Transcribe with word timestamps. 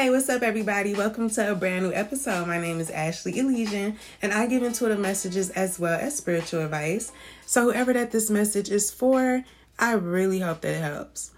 Hey, 0.00 0.08
what's 0.08 0.30
up, 0.30 0.40
everybody? 0.40 0.94
Welcome 0.94 1.28
to 1.28 1.52
a 1.52 1.54
brand 1.54 1.84
new 1.84 1.92
episode. 1.92 2.46
My 2.46 2.58
name 2.58 2.80
is 2.80 2.88
Ashley 2.88 3.38
Elysian, 3.38 3.98
and 4.22 4.32
I 4.32 4.46
give 4.46 4.62
intuitive 4.62 4.98
messages 4.98 5.50
as 5.50 5.78
well 5.78 6.00
as 6.00 6.16
spiritual 6.16 6.62
advice. 6.62 7.12
So, 7.44 7.64
whoever 7.64 7.92
that 7.92 8.10
this 8.10 8.30
message 8.30 8.70
is 8.70 8.90
for, 8.90 9.44
I 9.78 9.92
really 9.92 10.40
hope 10.40 10.62
that 10.62 10.76
it 10.76 10.80
helps. 10.80 11.32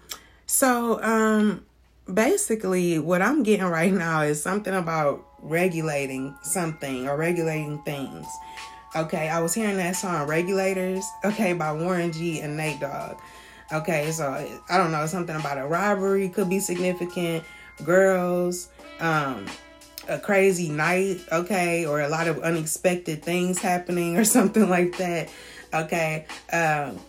So, 0.45 1.03
um, 1.03 1.65
basically, 2.13 2.99
what 2.99 3.21
I'm 3.21 3.43
getting 3.43 3.65
right 3.65 3.91
now 3.91 4.21
is 4.21 4.41
something 4.41 4.73
about 4.73 5.25
regulating 5.41 6.33
something 6.43 7.09
or 7.09 7.17
regulating 7.17 7.81
things. 7.83 8.25
Okay, 8.95 9.27
I 9.27 9.41
was 9.41 9.53
hearing 9.53 9.75
that 9.75 9.97
song 9.97 10.25
Regulators, 10.25 11.03
okay, 11.25 11.51
by 11.51 11.73
Warren 11.73 12.13
G 12.13 12.39
and 12.39 12.55
Nate 12.55 12.79
Dogg. 12.79 13.19
Okay, 13.73 14.09
so 14.11 14.29
I 14.69 14.77
don't 14.77 14.93
know, 14.93 15.05
something 15.05 15.35
about 15.35 15.57
a 15.57 15.67
robbery 15.67 16.29
could 16.29 16.47
be 16.47 16.61
significant 16.61 17.43
girls, 17.83 18.69
um, 18.99 19.45
a 20.07 20.19
crazy 20.19 20.69
night, 20.69 21.21
okay, 21.31 21.85
or 21.85 22.01
a 22.01 22.09
lot 22.09 22.27
of 22.27 22.39
unexpected 22.39 23.23
things 23.23 23.59
happening 23.59 24.17
or 24.17 24.23
something 24.37 24.69
like 24.69 24.97
that, 24.97 25.29
okay, 25.73 26.25
um, 26.51 26.99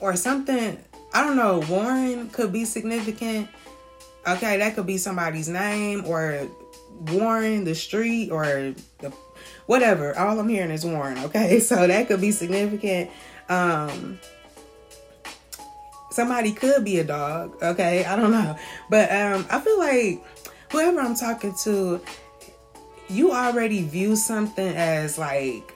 or 0.00 0.16
something. 0.16 0.78
I 1.12 1.24
don't 1.24 1.36
know. 1.36 1.60
Warren 1.68 2.28
could 2.30 2.52
be 2.52 2.64
significant. 2.64 3.48
Okay, 4.26 4.58
that 4.58 4.74
could 4.74 4.86
be 4.86 4.98
somebody's 4.98 5.48
name 5.48 6.04
or 6.04 6.48
Warren, 7.12 7.64
the 7.64 7.74
street, 7.74 8.30
or 8.30 8.74
the 8.98 9.12
whatever. 9.66 10.18
All 10.18 10.38
I'm 10.38 10.48
hearing 10.48 10.70
is 10.70 10.84
Warren. 10.84 11.18
Okay, 11.18 11.60
so 11.60 11.86
that 11.86 12.08
could 12.08 12.20
be 12.20 12.32
significant. 12.32 13.10
Um, 13.48 14.18
somebody 16.16 16.50
could 16.50 16.82
be 16.82 16.98
a 16.98 17.04
dog 17.04 17.54
okay? 17.62 18.04
I 18.04 18.16
don't 18.16 18.30
know. 18.30 18.56
But 18.88 19.12
um 19.12 19.46
i 19.50 19.60
feel 19.60 19.78
like 19.78 20.24
whoever 20.72 20.98
i'm 21.00 21.14
talking 21.14 21.54
to 21.64 22.00
you 23.08 23.32
already 23.32 23.82
view 23.82 24.16
something 24.16 24.74
as 24.74 25.18
like 25.18 25.72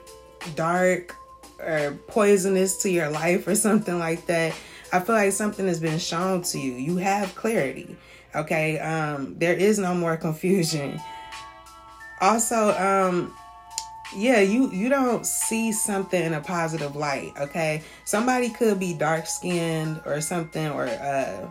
dark 0.55 1.15
or 1.59 1.97
poisonous 2.07 2.77
to 2.81 2.89
your 2.89 3.09
life 3.09 3.47
or 3.47 3.55
something 3.55 3.99
like 3.99 4.25
that. 4.25 4.53
I 4.91 4.99
feel 4.99 5.15
like 5.15 5.31
something 5.31 5.67
has 5.67 5.79
been 5.79 5.99
shown 5.99 6.41
to 6.41 6.59
you. 6.59 6.73
You 6.73 6.97
have 6.97 7.33
clarity 7.35 7.95
okay? 8.35 8.79
Um 8.79 9.37
there 9.37 9.55
is 9.55 9.77
no 9.77 9.93
more 9.93 10.17
confusion. 10.17 10.99
Also 12.19 12.75
um 12.77 13.33
yeah 14.15 14.39
you 14.39 14.71
you 14.71 14.89
don't 14.89 15.25
see 15.25 15.71
something 15.71 16.21
in 16.21 16.33
a 16.33 16.41
positive 16.41 16.95
light 16.95 17.31
okay? 17.39 17.81
Somebody 18.05 18.49
could 18.49 18.79
be 18.79 18.93
dark 18.93 19.25
skinned 19.25 20.01
or 20.05 20.21
something 20.21 20.67
or 20.67 20.85
uh, 20.87 21.49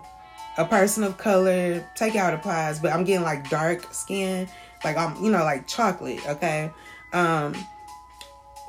a 0.58 0.64
person 0.64 1.04
of 1.04 1.16
color. 1.16 1.88
Take 1.94 2.16
out 2.16 2.34
applies 2.34 2.78
but 2.78 2.92
i'm 2.92 3.04
getting 3.04 3.24
like 3.24 3.48
dark 3.48 3.92
skin 3.94 4.48
like 4.84 4.96
i'm 4.96 5.22
you 5.22 5.30
know 5.30 5.42
like 5.44 5.66
chocolate 5.66 6.20
okay? 6.28 6.70
Um 7.12 7.54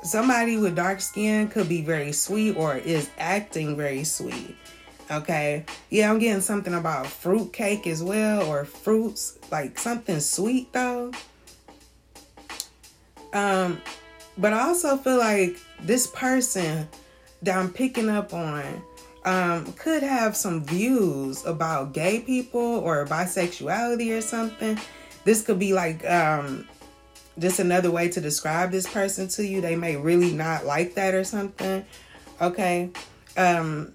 somebody 0.02 0.56
with 0.56 0.74
dark 0.74 1.00
skin 1.00 1.48
could 1.48 1.68
be 1.68 1.82
very 1.82 2.12
sweet 2.12 2.56
or 2.56 2.76
is 2.76 3.08
acting 3.18 3.76
very 3.76 4.04
sweet 4.04 4.56
okay? 5.10 5.64
Yeah 5.90 6.10
i'm 6.10 6.18
getting 6.18 6.40
something 6.40 6.74
about 6.74 7.06
fruit 7.06 7.52
cake 7.52 7.86
as 7.86 8.02
well 8.02 8.46
or 8.46 8.64
fruits 8.64 9.38
like 9.50 9.78
something 9.78 10.18
sweet 10.20 10.72
though 10.72 11.12
um, 13.32 13.80
but 14.38 14.52
I 14.52 14.60
also 14.60 14.96
feel 14.96 15.18
like 15.18 15.56
this 15.80 16.06
person 16.06 16.88
that 17.42 17.56
I'm 17.56 17.72
picking 17.72 18.08
up 18.08 18.32
on 18.32 18.82
um, 19.24 19.72
could 19.74 20.02
have 20.02 20.36
some 20.36 20.64
views 20.64 21.44
about 21.44 21.92
gay 21.92 22.20
people 22.20 22.60
or 22.60 23.04
bisexuality 23.06 24.16
or 24.16 24.20
something. 24.20 24.78
This 25.24 25.42
could 25.42 25.58
be 25.58 25.72
like 25.72 26.04
um, 26.08 26.68
just 27.38 27.60
another 27.60 27.90
way 27.90 28.08
to 28.08 28.20
describe 28.20 28.70
this 28.70 28.90
person 28.90 29.28
to 29.28 29.46
you. 29.46 29.60
They 29.60 29.76
may 29.76 29.96
really 29.96 30.32
not 30.32 30.66
like 30.66 30.94
that 30.94 31.14
or 31.14 31.24
something. 31.24 31.84
Okay. 32.40 32.90
Um, 33.36 33.92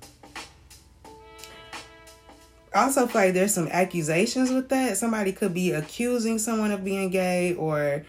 also 2.74 3.08
feel 3.08 3.22
like 3.22 3.34
there's 3.34 3.54
some 3.54 3.68
accusations 3.68 4.52
with 4.52 4.70
that. 4.70 4.98
Somebody 4.98 5.34
could 5.34 5.54
be 5.54 5.72
accusing 5.72 6.38
someone 6.40 6.72
of 6.72 6.86
being 6.86 7.10
gay 7.10 7.54
or 7.56 8.06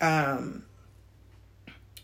um, 0.00 0.64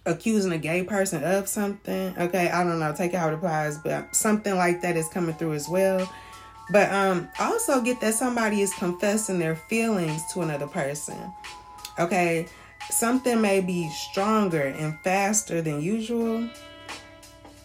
accusing 0.06 0.52
a 0.52 0.58
gay 0.58 0.82
person 0.82 1.22
of 1.24 1.48
something. 1.48 2.16
Okay, 2.18 2.50
I 2.50 2.64
don't 2.64 2.78
know, 2.78 2.94
take 2.94 3.14
it 3.14 3.16
how 3.16 3.28
it 3.28 3.34
applies, 3.34 3.78
but 3.78 4.14
something 4.14 4.54
like 4.56 4.82
that 4.82 4.96
is 4.96 5.08
coming 5.08 5.34
through 5.34 5.54
as 5.54 5.68
well. 5.68 6.10
But 6.70 6.90
um 6.92 7.28
also 7.38 7.80
get 7.80 8.00
that 8.00 8.14
somebody 8.14 8.60
is 8.62 8.72
confessing 8.74 9.38
their 9.38 9.56
feelings 9.56 10.22
to 10.32 10.40
another 10.40 10.66
person. 10.66 11.32
Okay, 11.98 12.46
something 12.90 13.40
may 13.40 13.60
be 13.60 13.88
stronger 13.90 14.62
and 14.62 14.98
faster 15.00 15.62
than 15.62 15.82
usual. 15.82 16.48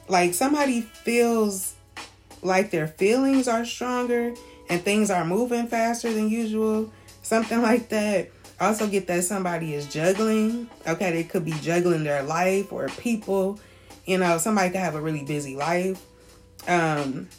Like 0.07 0.33
somebody 0.33 0.81
feels 0.81 1.75
like 2.41 2.71
their 2.71 2.87
feelings 2.87 3.47
are 3.47 3.65
stronger 3.65 4.33
and 4.69 4.81
things 4.81 5.09
are 5.11 5.25
moving 5.25 5.67
faster 5.67 6.11
than 6.11 6.29
usual. 6.29 6.91
Something 7.21 7.61
like 7.61 7.89
that 7.89 8.29
also 8.59 8.87
get 8.87 9.07
that 9.07 9.23
somebody 9.23 9.73
is 9.73 9.87
juggling. 9.87 10.69
Okay, 10.87 11.11
they 11.11 11.23
could 11.23 11.45
be 11.45 11.53
juggling 11.61 12.03
their 12.03 12.23
life 12.23 12.71
or 12.73 12.87
people. 12.89 13.59
You 14.05 14.17
know, 14.17 14.37
somebody 14.37 14.69
could 14.69 14.79
have 14.79 14.95
a 14.95 15.01
really 15.01 15.23
busy 15.23 15.55
life. 15.55 16.03
Um, 16.67 17.29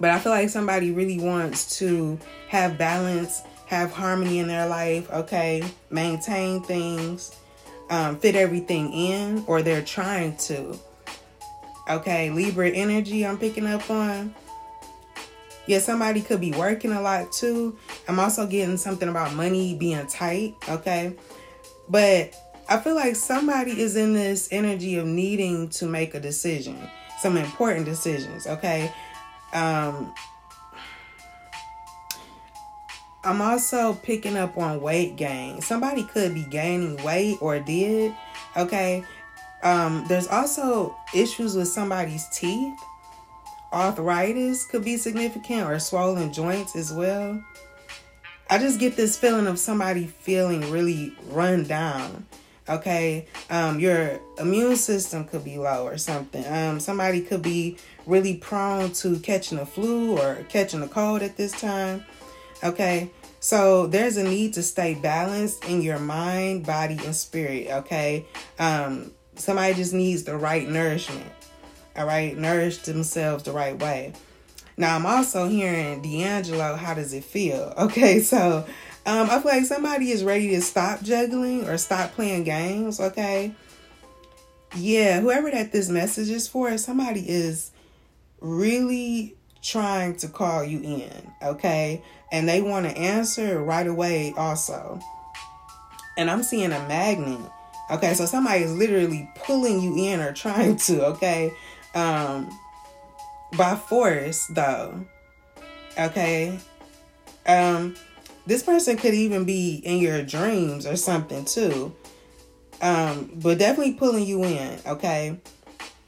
but 0.00 0.10
I 0.10 0.18
feel 0.18 0.32
like 0.32 0.48
somebody 0.48 0.90
really 0.90 1.20
wants 1.20 1.78
to 1.78 2.18
have 2.48 2.76
balance, 2.76 3.42
have 3.66 3.92
harmony 3.92 4.38
in 4.40 4.48
their 4.48 4.66
life, 4.66 5.10
okay, 5.12 5.62
maintain 5.90 6.62
things, 6.62 7.36
um, 7.88 8.18
fit 8.18 8.34
everything 8.34 8.92
in, 8.92 9.44
or 9.46 9.62
they're 9.62 9.82
trying 9.82 10.36
to. 10.38 10.76
Okay, 11.88 12.30
Libra 12.30 12.70
energy 12.70 13.26
I'm 13.26 13.38
picking 13.38 13.66
up 13.66 13.88
on. 13.90 14.34
Yeah, 15.66 15.78
somebody 15.78 16.20
could 16.22 16.40
be 16.40 16.52
working 16.52 16.92
a 16.92 17.00
lot 17.00 17.30
too. 17.32 17.76
I'm 18.08 18.18
also 18.18 18.46
getting 18.46 18.76
something 18.76 19.08
about 19.08 19.34
money 19.34 19.76
being 19.76 20.06
tight, 20.06 20.56
okay? 20.68 21.14
But 21.88 22.34
I 22.68 22.78
feel 22.78 22.94
like 22.94 23.16
somebody 23.16 23.80
is 23.80 23.96
in 23.96 24.12
this 24.12 24.48
energy 24.50 24.96
of 24.96 25.06
needing 25.06 25.68
to 25.70 25.86
make 25.86 26.14
a 26.14 26.20
decision, 26.20 26.78
some 27.20 27.36
important 27.36 27.84
decisions, 27.86 28.46
okay? 28.46 28.92
Um 29.52 30.12
I'm 33.24 33.40
also 33.40 33.94
picking 33.94 34.36
up 34.36 34.58
on 34.58 34.80
weight 34.80 35.14
gain. 35.14 35.60
Somebody 35.60 36.02
could 36.02 36.34
be 36.34 36.42
gaining 36.42 37.00
weight 37.04 37.38
or 37.40 37.60
did, 37.60 38.14
okay? 38.56 39.04
Um 39.62 40.04
there's 40.08 40.26
also 40.26 40.96
issues 41.14 41.54
with 41.54 41.68
somebody's 41.68 42.26
teeth 42.30 42.74
arthritis 43.72 44.64
could 44.64 44.84
be 44.84 44.96
significant 44.96 45.68
or 45.68 45.78
swollen 45.78 46.32
joints 46.32 46.76
as 46.76 46.92
well. 46.92 47.42
I 48.50 48.58
just 48.58 48.78
get 48.78 48.96
this 48.96 49.16
feeling 49.16 49.46
of 49.46 49.58
somebody 49.58 50.06
feeling 50.06 50.70
really 50.70 51.14
run 51.28 51.64
down. 51.64 52.26
Okay, 52.68 53.26
um, 53.50 53.80
your 53.80 54.20
immune 54.38 54.76
system 54.76 55.24
could 55.24 55.42
be 55.42 55.58
low 55.58 55.86
or 55.86 55.98
something. 55.98 56.44
Um, 56.46 56.78
somebody 56.78 57.22
could 57.22 57.42
be 57.42 57.76
really 58.06 58.36
prone 58.36 58.92
to 58.92 59.18
catching 59.18 59.58
a 59.58 59.66
flu 59.66 60.18
or 60.18 60.44
catching 60.48 60.82
a 60.82 60.88
cold 60.88 61.22
at 61.22 61.36
this 61.36 61.52
time. 61.52 62.04
Okay, 62.62 63.10
so 63.40 63.86
there's 63.86 64.16
a 64.16 64.22
need 64.22 64.54
to 64.54 64.62
stay 64.62 64.94
balanced 64.94 65.64
in 65.64 65.82
your 65.82 65.98
mind, 65.98 66.64
body, 66.64 66.98
and 67.04 67.16
spirit. 67.16 67.68
Okay, 67.68 68.26
um, 68.58 69.12
somebody 69.34 69.74
just 69.74 69.92
needs 69.92 70.22
the 70.22 70.36
right 70.36 70.68
nourishment 70.68 71.26
all 71.96 72.06
right, 72.06 72.36
nourish 72.36 72.78
themselves 72.78 73.44
the 73.44 73.52
right 73.52 73.78
way. 73.78 74.12
Now, 74.76 74.96
I'm 74.96 75.06
also 75.06 75.48
hearing 75.48 76.02
D'Angelo, 76.02 76.76
how 76.76 76.94
does 76.94 77.12
it 77.12 77.24
feel? 77.24 77.74
Okay, 77.78 78.20
so 78.20 78.64
um, 79.04 79.28
I 79.30 79.40
feel 79.40 79.52
like 79.52 79.64
somebody 79.64 80.10
is 80.10 80.24
ready 80.24 80.50
to 80.50 80.60
stop 80.60 81.02
juggling 81.02 81.68
or 81.68 81.76
stop 81.76 82.12
playing 82.12 82.44
games, 82.44 83.00
okay? 83.00 83.52
Yeah, 84.76 85.20
whoever 85.20 85.50
that 85.50 85.72
this 85.72 85.88
message 85.88 86.30
is 86.30 86.48
for, 86.48 86.76
somebody 86.78 87.28
is 87.28 87.72
really 88.40 89.36
trying 89.60 90.16
to 90.16 90.28
call 90.28 90.64
you 90.64 90.80
in, 90.80 91.32
okay? 91.42 92.02
And 92.30 92.48
they 92.48 92.62
want 92.62 92.86
to 92.86 92.96
answer 92.96 93.62
right 93.62 93.86
away, 93.86 94.32
also. 94.36 95.00
And 96.16 96.30
I'm 96.30 96.42
seeing 96.42 96.72
a 96.72 96.88
magnet, 96.88 97.50
okay? 97.90 98.14
So 98.14 98.24
somebody 98.26 98.62
is 98.62 98.74
literally 98.74 99.28
pulling 99.36 99.80
you 99.80 99.96
in 99.96 100.20
or 100.20 100.32
trying 100.32 100.76
to, 100.76 101.06
okay? 101.06 101.52
Um, 101.94 102.50
by 103.56 103.74
force, 103.74 104.46
though. 104.46 105.04
Okay. 105.98 106.58
Um, 107.46 107.94
this 108.46 108.62
person 108.62 108.96
could 108.96 109.14
even 109.14 109.44
be 109.44 109.76
in 109.84 109.98
your 109.98 110.22
dreams 110.22 110.86
or 110.86 110.96
something 110.96 111.44
too. 111.44 111.94
Um, 112.80 113.30
but 113.36 113.58
definitely 113.58 113.94
pulling 113.94 114.26
you 114.26 114.42
in, 114.42 114.78
okay? 114.86 115.38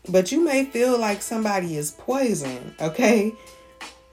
But 0.09 0.33
you 0.33 0.41
may 0.41 0.65
feel 0.65 0.99
like 0.99 1.23
somebody 1.23 1.77
is 1.77 1.93
poison, 1.93 2.75
okay? 2.81 3.33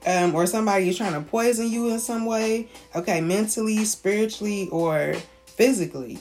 um, 0.05 0.33
or 0.33 0.45
somebody 0.47 0.89
is 0.89 0.97
trying 0.97 1.13
to 1.13 1.21
poison 1.21 1.69
you 1.69 1.89
in 1.89 1.99
some 1.99 2.25
way, 2.25 2.67
okay, 2.95 3.21
mentally, 3.21 3.85
spiritually, 3.85 4.67
or 4.69 5.13
physically. 5.45 6.17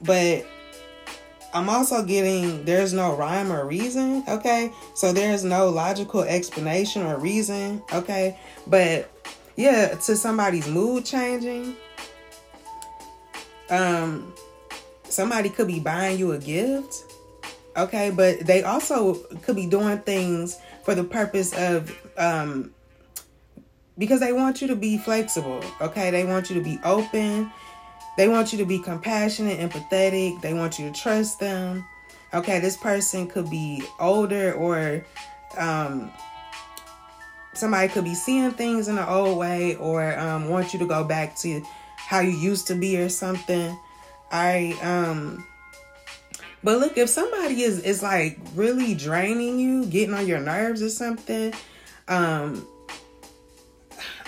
But 0.00 0.44
I'm 1.54 1.68
also 1.68 2.02
getting 2.02 2.64
there's 2.64 2.92
no 2.92 3.14
rhyme 3.14 3.52
or 3.52 3.66
reason, 3.66 4.24
okay? 4.26 4.72
So 4.94 5.12
there's 5.12 5.44
no 5.44 5.68
logical 5.68 6.22
explanation 6.22 7.02
or 7.02 7.18
reason, 7.18 7.82
okay? 7.92 8.38
But 8.66 9.10
yeah, 9.56 9.88
to 9.88 10.16
somebody's 10.16 10.66
mood 10.68 11.04
changing, 11.04 11.76
um, 13.68 14.32
somebody 15.04 15.50
could 15.50 15.66
be 15.66 15.78
buying 15.78 16.18
you 16.18 16.32
a 16.32 16.38
gift, 16.38 17.04
okay? 17.76 18.10
But 18.10 18.40
they 18.40 18.62
also 18.62 19.14
could 19.42 19.56
be 19.56 19.66
doing 19.66 19.98
things 19.98 20.58
for 20.84 20.94
the 20.94 21.04
purpose 21.04 21.52
of 21.52 21.94
um 22.16 22.72
because 23.98 24.20
they 24.20 24.32
want 24.32 24.62
you 24.62 24.68
to 24.68 24.76
be 24.76 24.96
flexible, 24.96 25.62
okay? 25.80 26.10
They 26.10 26.24
want 26.24 26.48
you 26.48 26.56
to 26.56 26.62
be 26.62 26.78
open. 26.82 27.52
They 28.16 28.28
want 28.28 28.52
you 28.52 28.58
to 28.58 28.64
be 28.64 28.78
compassionate, 28.78 29.58
empathetic. 29.58 30.40
They 30.40 30.54
want 30.54 30.78
you 30.78 30.90
to 30.90 31.00
trust 31.00 31.40
them. 31.40 31.84
Okay, 32.34 32.60
this 32.60 32.76
person 32.76 33.26
could 33.26 33.50
be 33.50 33.82
older 34.00 34.52
or 34.54 35.04
um, 35.56 36.10
somebody 37.54 37.88
could 37.88 38.04
be 38.04 38.14
seeing 38.14 38.52
things 38.52 38.88
in 38.88 38.98
an 38.98 39.08
old 39.08 39.38
way 39.38 39.76
or 39.76 40.18
um, 40.18 40.48
want 40.48 40.72
you 40.72 40.78
to 40.78 40.86
go 40.86 41.04
back 41.04 41.36
to 41.36 41.62
how 41.96 42.20
you 42.20 42.32
used 42.32 42.66
to 42.66 42.74
be 42.74 42.98
or 42.98 43.08
something. 43.08 43.78
I 44.30 44.78
um 44.82 45.46
but 46.64 46.78
look, 46.78 46.96
if 46.96 47.08
somebody 47.08 47.62
is 47.62 47.80
is 47.80 48.02
like 48.02 48.38
really 48.54 48.94
draining 48.94 49.58
you, 49.58 49.84
getting 49.86 50.14
on 50.14 50.26
your 50.26 50.40
nerves 50.40 50.82
or 50.82 50.88
something, 50.88 51.52
um 52.08 52.66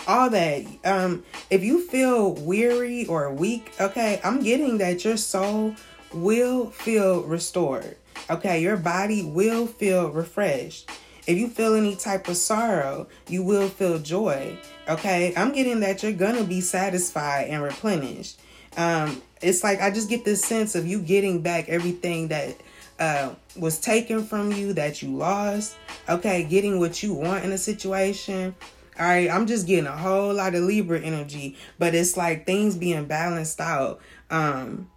all 0.06 0.31
that. 0.31 0.65
Um, 0.85 1.25
if 1.51 1.62
you 1.62 1.81
feel 1.81 2.35
weary 2.35 3.06
or 3.06 3.33
weak, 3.33 3.73
okay, 3.81 4.21
I'm 4.25 4.43
getting 4.43 4.79
that 4.79 5.05
your 5.05 5.17
soul 5.17 5.75
will 6.12 6.71
feel 6.71 7.23
restored. 7.23 7.97
Okay, 8.31 8.61
your 8.62 8.77
body 8.77 9.23
will 9.23 9.67
feel 9.67 10.11
refreshed. 10.11 10.91
If 11.27 11.39
you 11.39 11.49
feel 11.49 11.75
any 11.75 11.97
type 11.97 12.29
of 12.29 12.37
sorrow, 12.37 13.09
you 13.29 13.43
will 13.43 13.69
feel 13.69 13.99
joy. 13.99 14.59
Okay, 14.89 15.33
I'm 15.37 15.53
getting 15.53 15.81
that 15.81 16.03
you're 16.03 16.12
gonna 16.12 16.45
be 16.45 16.61
satisfied 16.61 17.49
and 17.49 17.62
replenished. 17.62 18.39
Um, 18.77 19.23
it's 19.41 19.65
like 19.65 19.81
I 19.81 19.91
just 19.91 20.09
get 20.09 20.25
this 20.25 20.43
sense 20.43 20.75
of 20.75 20.87
you 20.87 21.01
getting 21.01 21.41
back 21.41 21.69
everything 21.69 22.29
that 22.29 22.56
uh, 22.99 23.35
was 23.56 23.81
taken 23.81 24.25
from 24.25 24.53
you 24.53 24.73
that 24.75 25.03
you 25.03 25.17
lost. 25.17 25.77
Okay, 26.09 26.45
getting 26.45 26.79
what 26.79 27.03
you 27.03 27.15
want 27.15 27.45
in 27.45 27.53
a 27.53 27.59
situation. 27.59 28.55
All 28.99 29.06
right, 29.06 29.29
I'm 29.29 29.46
just 29.46 29.67
getting 29.67 29.87
a 29.87 29.96
whole 29.96 30.32
lot 30.32 30.55
of 30.55 30.62
Libra 30.62 31.00
energy, 31.00 31.56
but 31.79 31.94
it's 31.94 32.17
like 32.17 32.46
things 32.46 32.76
being 32.76 33.06
balanced 33.06 33.61
out. 33.61 34.00
Um, 34.31 34.88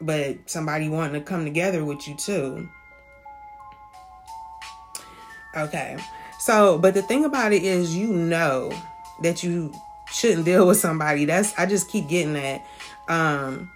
but 0.00 0.36
somebody 0.46 0.88
wanting 0.88 1.20
to 1.20 1.26
come 1.26 1.44
together 1.44 1.84
with 1.84 2.06
you 2.06 2.14
too. 2.16 2.68
Okay. 5.56 5.98
So, 6.38 6.78
but 6.78 6.94
the 6.94 7.02
thing 7.02 7.24
about 7.24 7.52
it 7.52 7.62
is 7.62 7.96
you 7.96 8.08
know 8.08 8.72
that 9.22 9.42
you 9.42 9.72
shouldn't 10.12 10.44
deal 10.44 10.66
with 10.66 10.78
somebody. 10.78 11.24
That's 11.24 11.56
I 11.58 11.66
just 11.66 11.90
keep 11.90 12.08
getting 12.08 12.34
that. 12.34 12.64
Um 13.08 13.70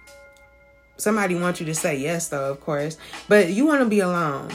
somebody 0.97 1.35
wants 1.35 1.59
you 1.59 1.65
to 1.67 1.75
say 1.75 1.97
yes 1.97 2.29
though, 2.29 2.51
of 2.51 2.59
course. 2.61 2.97
But 3.27 3.49
you 3.49 3.65
want 3.65 3.81
to 3.81 3.89
be 3.89 4.01
alone. 4.01 4.49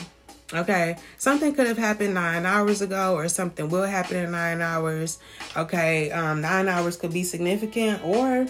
Okay, 0.54 0.96
something 1.18 1.52
could 1.52 1.66
have 1.66 1.78
happened 1.78 2.14
nine 2.14 2.46
hours 2.46 2.80
ago, 2.80 3.16
or 3.16 3.28
something 3.28 3.68
will 3.68 3.82
happen 3.82 4.18
in 4.18 4.30
nine 4.30 4.60
hours. 4.60 5.18
Okay, 5.56 6.12
um, 6.12 6.40
nine 6.40 6.68
hours 6.68 6.96
could 6.96 7.12
be 7.12 7.24
significant, 7.24 8.04
or 8.04 8.46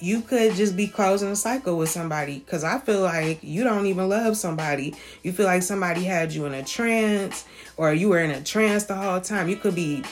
you 0.00 0.20
could 0.20 0.54
just 0.56 0.76
be 0.76 0.88
closing 0.88 1.28
a 1.28 1.36
cycle 1.36 1.78
with 1.78 1.88
somebody. 1.88 2.40
Because 2.40 2.64
I 2.64 2.80
feel 2.80 3.02
like 3.02 3.38
you 3.42 3.62
don't 3.62 3.86
even 3.86 4.08
love 4.08 4.36
somebody. 4.36 4.96
You 5.22 5.32
feel 5.32 5.46
like 5.46 5.62
somebody 5.62 6.02
had 6.02 6.32
you 6.32 6.44
in 6.46 6.54
a 6.54 6.64
trance, 6.64 7.44
or 7.76 7.94
you 7.94 8.08
were 8.08 8.20
in 8.20 8.32
a 8.32 8.42
trance 8.42 8.84
the 8.84 8.96
whole 8.96 9.20
time. 9.20 9.48
You 9.48 9.56
could 9.56 9.76
be 9.76 10.02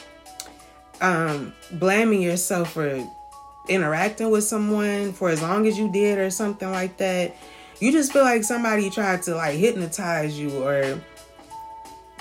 um, 1.01 1.53
blaming 1.73 2.23
yourself 2.23 2.75
for 2.75 3.05
interacting 3.69 4.31
with 4.31 4.45
someone 4.45 5.13
for 5.13 5.29
as 5.29 5.43
long 5.43 5.67
as 5.67 5.77
you 5.77 5.91
did, 5.91 6.19
or 6.19 6.31
something 6.31 6.71
like 6.71 6.99
that. 6.99 7.35
You 7.81 7.91
just 7.91 8.13
feel 8.13 8.23
like 8.23 8.45
somebody 8.45 8.91
tried 8.91 9.23
to 9.23 9.35
like 9.35 9.57
hypnotize 9.57 10.39
you 10.39 10.63
or 10.63 11.01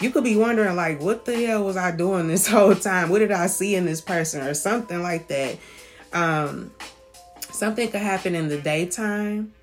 you 0.01 0.09
could 0.09 0.23
be 0.23 0.35
wondering 0.35 0.75
like 0.75 0.99
what 0.99 1.25
the 1.25 1.45
hell 1.45 1.63
was 1.63 1.77
i 1.77 1.91
doing 1.91 2.27
this 2.27 2.47
whole 2.53 2.75
time? 2.75 3.09
What 3.09 3.19
did 3.19 3.31
i 3.31 3.47
see 3.47 3.75
in 3.75 3.85
this 3.85 4.01
person 4.01 4.41
or 4.41 4.53
something 4.53 5.01
like 5.01 5.27
that? 5.27 5.57
Um 6.13 6.71
something 7.51 7.89
could 7.89 8.01
happen 8.01 8.35
in 8.35 8.47
the 8.47 8.59
daytime 8.59 9.53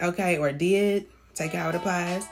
okay 0.00 0.38
or 0.38 0.52
did 0.52 1.06
take 1.34 1.54
out 1.54 1.74
applies. 1.74 2.26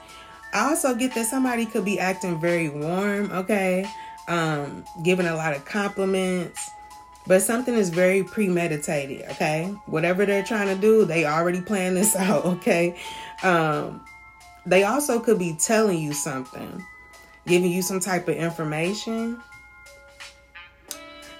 I 0.52 0.70
also 0.70 0.94
get 0.94 1.14
that 1.14 1.26
somebody 1.26 1.67
could 1.67 1.85
be 1.85 1.99
acting 1.99 2.41
very 2.41 2.69
warm 2.69 3.31
okay 3.32 3.87
um 4.29 4.85
giving 5.05 5.26
a 5.26 5.35
lot 5.35 5.55
of 5.55 5.64
compliments 5.64 6.69
but 7.26 7.43
something 7.43 7.75
is 7.75 7.91
very 7.91 8.25
premeditated 8.25 9.23
okay? 9.31 9.67
Whatever 9.87 10.25
they're 10.25 10.44
trying 10.44 10.69
to 10.69 10.81
do 10.81 11.05
they 11.05 11.25
already 11.26 11.61
plan 11.61 11.94
this 11.94 12.14
out 12.29 12.44
okay? 12.44 12.96
Um 13.43 14.05
they 14.67 14.85
also 14.85 15.19
could 15.19 15.38
be 15.38 15.56
telling 15.58 15.99
you 15.99 16.12
something 16.12 16.85
giving 17.46 17.70
you 17.70 17.82
some 17.82 18.00
type 18.00 18.28
of 18.28 18.37
information. 18.37 19.40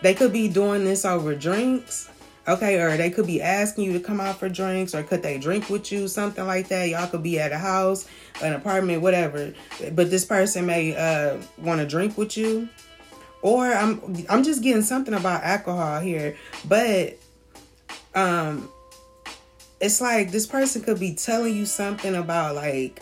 They 0.03 0.15
could 0.15 0.33
be 0.33 0.49
doing 0.49 0.85
this 0.85 1.05
over 1.05 1.35
drinks. 1.35 2.11
Okay, 2.49 2.81
or 2.81 2.97
they 2.97 3.11
could 3.11 3.27
be 3.27 3.43
asking 3.43 3.85
you 3.85 3.93
to 3.93 4.01
come 4.01 4.19
out 4.19 4.39
for 4.39 4.49
drinks, 4.49 4.95
or 4.95 5.03
could 5.03 5.23
they 5.23 5.39
drink 5.39 5.69
with 5.69 5.93
you, 5.93 6.09
something 6.09 6.47
like 6.47 6.69
that. 6.69 6.89
Y'all 6.89 7.07
could 7.07 7.23
be 7.23 7.39
at 7.39 7.53
a 7.53 7.59
house, 7.59 8.09
an 8.43 8.55
apartment, 8.55 9.03
whatever. 9.03 9.53
But 9.93 10.11
this 10.11 10.25
person 10.25 10.67
may 10.67 10.97
uh, 10.97 11.37
want 11.59 11.81
to 11.81 11.87
drink 11.87 12.17
with 12.17 12.37
you, 12.37 12.69
or 13.43 13.67
I'm 13.67 14.25
I'm 14.29 14.43
just 14.43 14.63
getting 14.63 14.83
something 14.83 15.15
about 15.15 15.45
alcohol 15.45 16.01
here, 16.01 16.37
but 16.67 17.19
um, 18.15 18.69
it's 19.81 20.01
like 20.01 20.31
this 20.31 20.47
person 20.47 20.83
could 20.83 20.99
be 20.99 21.15
telling 21.15 21.55
you 21.55 21.67
something 21.67 22.15
about 22.15 22.55
like 22.55 23.01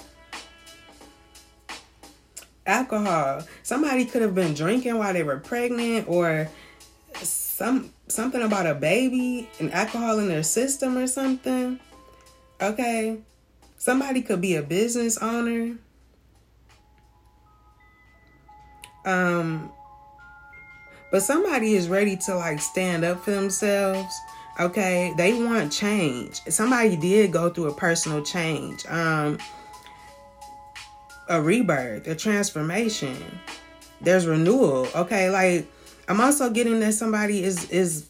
alcohol. 2.68 3.42
Somebody 3.62 4.04
could 4.04 4.22
have 4.22 4.34
been 4.34 4.54
drinking 4.54 4.96
while 4.98 5.12
they 5.12 5.24
were 5.24 5.38
pregnant 5.38 6.08
or 6.08 6.48
some 7.22 7.90
something 8.06 8.42
about 8.42 8.66
a 8.66 8.74
baby 8.74 9.48
and 9.58 9.72
alcohol 9.72 10.18
in 10.20 10.28
their 10.28 10.42
system 10.42 10.96
or 10.96 11.06
something. 11.06 11.80
Okay? 12.60 13.18
Somebody 13.78 14.22
could 14.22 14.40
be 14.40 14.54
a 14.56 14.62
business 14.62 15.18
owner. 15.18 15.76
Um 19.04 19.72
but 21.10 21.22
somebody 21.22 21.74
is 21.74 21.88
ready 21.88 22.16
to 22.26 22.34
like 22.36 22.60
stand 22.60 23.04
up 23.04 23.24
for 23.24 23.30
themselves. 23.30 24.14
Okay? 24.60 25.14
They 25.16 25.32
want 25.32 25.72
change. 25.72 26.42
Somebody 26.48 26.96
did 26.96 27.32
go 27.32 27.48
through 27.48 27.70
a 27.70 27.74
personal 27.74 28.22
change. 28.22 28.84
Um 28.86 29.38
a 31.28 31.40
rebirth, 31.40 32.06
a 32.06 32.14
transformation. 32.14 33.16
There's 34.00 34.26
renewal. 34.26 34.88
Okay, 34.94 35.30
like 35.30 35.66
I'm 36.08 36.20
also 36.20 36.50
getting 36.50 36.80
that 36.80 36.94
somebody 36.94 37.44
is 37.44 37.70
is 37.70 38.08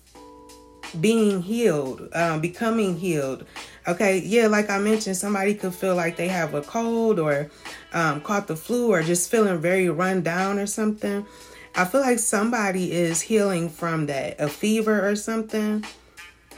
being 1.00 1.42
healed, 1.42 2.08
um, 2.14 2.40
becoming 2.40 2.96
healed. 2.96 3.44
Okay, 3.86 4.18
yeah, 4.18 4.46
like 4.46 4.70
I 4.70 4.78
mentioned, 4.78 5.16
somebody 5.16 5.54
could 5.54 5.74
feel 5.74 5.94
like 5.94 6.16
they 6.16 6.28
have 6.28 6.54
a 6.54 6.62
cold 6.62 7.18
or 7.18 7.50
um, 7.92 8.20
caught 8.20 8.46
the 8.46 8.56
flu 8.56 8.92
or 8.92 9.02
just 9.02 9.30
feeling 9.30 9.58
very 9.58 9.88
run 9.88 10.22
down 10.22 10.58
or 10.58 10.66
something. 10.66 11.26
I 11.74 11.84
feel 11.84 12.00
like 12.00 12.18
somebody 12.18 12.92
is 12.92 13.20
healing 13.20 13.68
from 13.68 14.06
that, 14.06 14.40
a 14.40 14.48
fever 14.48 15.08
or 15.08 15.16
something, 15.16 15.84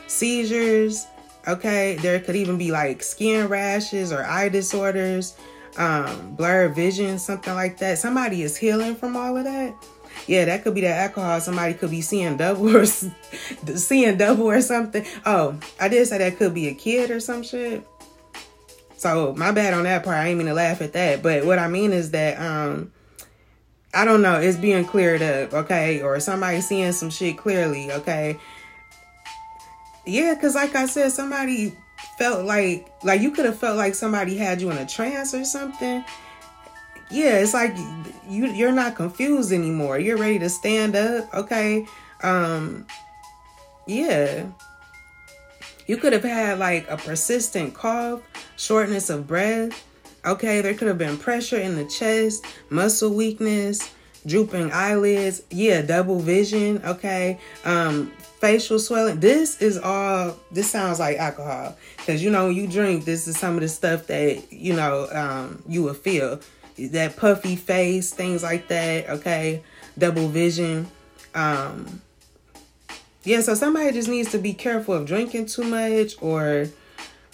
seizures. 0.07 1.07
Okay, 1.47 1.97
there 1.97 2.21
could 2.21 2.37
even 2.37 2.59
be 2.59 2.71
like 2.71 3.03
skin 3.03 3.49
rashes 3.49 4.13
or 4.13 4.25
eye 4.25 4.49
disorders 4.49 5.37
um, 5.81 6.35
blurred 6.37 6.75
vision, 6.75 7.19
something 7.19 7.55
like 7.55 7.79
that. 7.79 7.99
Somebody 7.99 8.43
is 8.43 8.57
healing 8.57 8.95
from 8.95 9.17
all 9.17 9.37
of 9.37 9.45
that. 9.45 9.75
Yeah, 10.27 10.45
that 10.45 10.63
could 10.63 10.75
be 10.75 10.83
that 10.83 11.09
alcohol. 11.09 11.41
Somebody 11.41 11.73
could 11.73 11.91
be 11.91 12.03
seeing 12.03 12.37
double 12.37 12.77
or 12.77 12.85
seeing 13.77 14.19
double 14.19 14.51
or 14.51 14.61
something. 14.61 15.07
Oh, 15.25 15.59
I 15.81 15.89
did 15.89 16.07
say 16.07 16.19
that 16.19 16.37
could 16.37 16.53
be 16.53 16.69
a 16.69 16.75
kid 16.75 17.11
or 17.11 17.19
some 17.19 17.43
shit. 17.43 17.87
So 18.99 19.35
my 19.35 19.53
bad 19.53 19.73
on 19.73 19.85
that 19.85 20.05
part. 20.05 20.19
I 20.19 20.29
ain't 20.29 20.39
mean 20.39 20.49
to 20.49 20.55
laugh 20.55 20.83
at 20.83 20.93
that. 20.93 21.23
But 21.23 21.47
what 21.47 21.59
I 21.59 21.69
mean 21.69 21.93
is 21.93 22.11
that 22.11 22.39
um 22.39 22.93
I 23.95 24.05
don't 24.05 24.21
know, 24.21 24.39
it's 24.39 24.59
being 24.59 24.85
cleared 24.85 25.23
up, 25.23 25.55
okay? 25.55 26.03
Or 26.03 26.21
somebody 26.21 26.61
seeing 26.61 26.93
some 26.93 27.11
shit 27.11 27.39
clearly, 27.39 27.91
okay? 27.91 28.39
Yeah, 30.05 30.35
cause 30.39 30.55
like 30.55 30.75
I 30.77 30.87
said, 30.87 31.11
somebody 31.13 31.75
felt 32.19 32.45
like 32.45 32.91
like 33.03 33.21
you 33.21 33.31
could 33.31 33.45
have 33.45 33.59
felt 33.59 33.77
like 33.77 33.95
somebody 33.95 34.37
had 34.37 34.61
you 34.61 34.71
in 34.71 34.79
a 34.79 34.87
trance 34.87 35.35
or 35.35 35.45
something 35.45 36.05
yeah, 37.11 37.39
it's 37.39 37.53
like 37.53 37.77
you 38.29 38.47
you're 38.47 38.73
not 38.73 38.95
confused 38.95 39.53
anymore. 39.53 39.99
You're 39.99 40.17
ready 40.17 40.39
to 40.39 40.49
stand 40.49 40.95
up, 40.95 41.33
okay? 41.35 41.87
Um 42.23 42.87
yeah. 43.87 44.47
You 45.87 45.97
could 45.97 46.13
have 46.13 46.23
had 46.23 46.61
like 46.61 46.89
a 46.89 46.97
persistent 46.97 47.75
cough, 47.75 48.23
shortness 48.57 49.11
of 49.11 49.27
breath. 49.27 49.85
Okay, 50.25 50.61
there 50.61 50.75
could 50.75 50.87
have 50.87 50.99
been 50.99 51.17
pressure 51.17 51.59
in 51.59 51.75
the 51.75 51.87
chest, 51.87 52.45
muscle 52.69 53.13
weakness, 53.13 53.93
drooping 54.25 54.71
eyelids. 54.71 55.43
Yeah, 55.51 55.83
double 55.83 56.21
vision. 56.21 56.81
Okay, 56.85 57.41
um, 57.65 58.13
facial 58.41 58.79
swelling. 58.79 59.21
This 59.21 59.61
is 59.61 59.79
all. 59.79 60.37
This 60.51 60.71
sounds 60.71 60.99
like 60.99 61.19
alcohol 61.19 61.77
because 61.99 62.23
you 62.23 62.31
know 62.31 62.47
when 62.47 62.57
you 62.57 62.67
drink, 62.67 63.05
this 63.05 63.29
is 63.29 63.39
some 63.39 63.55
of 63.55 63.61
the 63.61 63.69
stuff 63.69 64.07
that 64.09 64.53
you 64.53 64.75
know 64.75 65.09
um, 65.13 65.63
you 65.69 65.83
will 65.83 65.95
feel. 65.95 66.41
That 66.79 67.17
puffy 67.17 67.57
face, 67.57 68.13
things 68.13 68.43
like 68.43 68.69
that. 68.69 69.09
Okay, 69.11 69.63
double 69.99 70.29
vision. 70.29 70.89
Um, 71.35 72.01
yeah, 73.23 73.43
so 73.43 73.55
somebody 73.55 73.93
just 73.93 74.09
needs 74.09 74.33
to 74.33 74.39
be 74.39 74.55
careful 74.55 74.95
of 74.95 75.07
drinking 75.07 75.47
too 75.47 75.65
much 75.65 76.15
or 76.23 76.67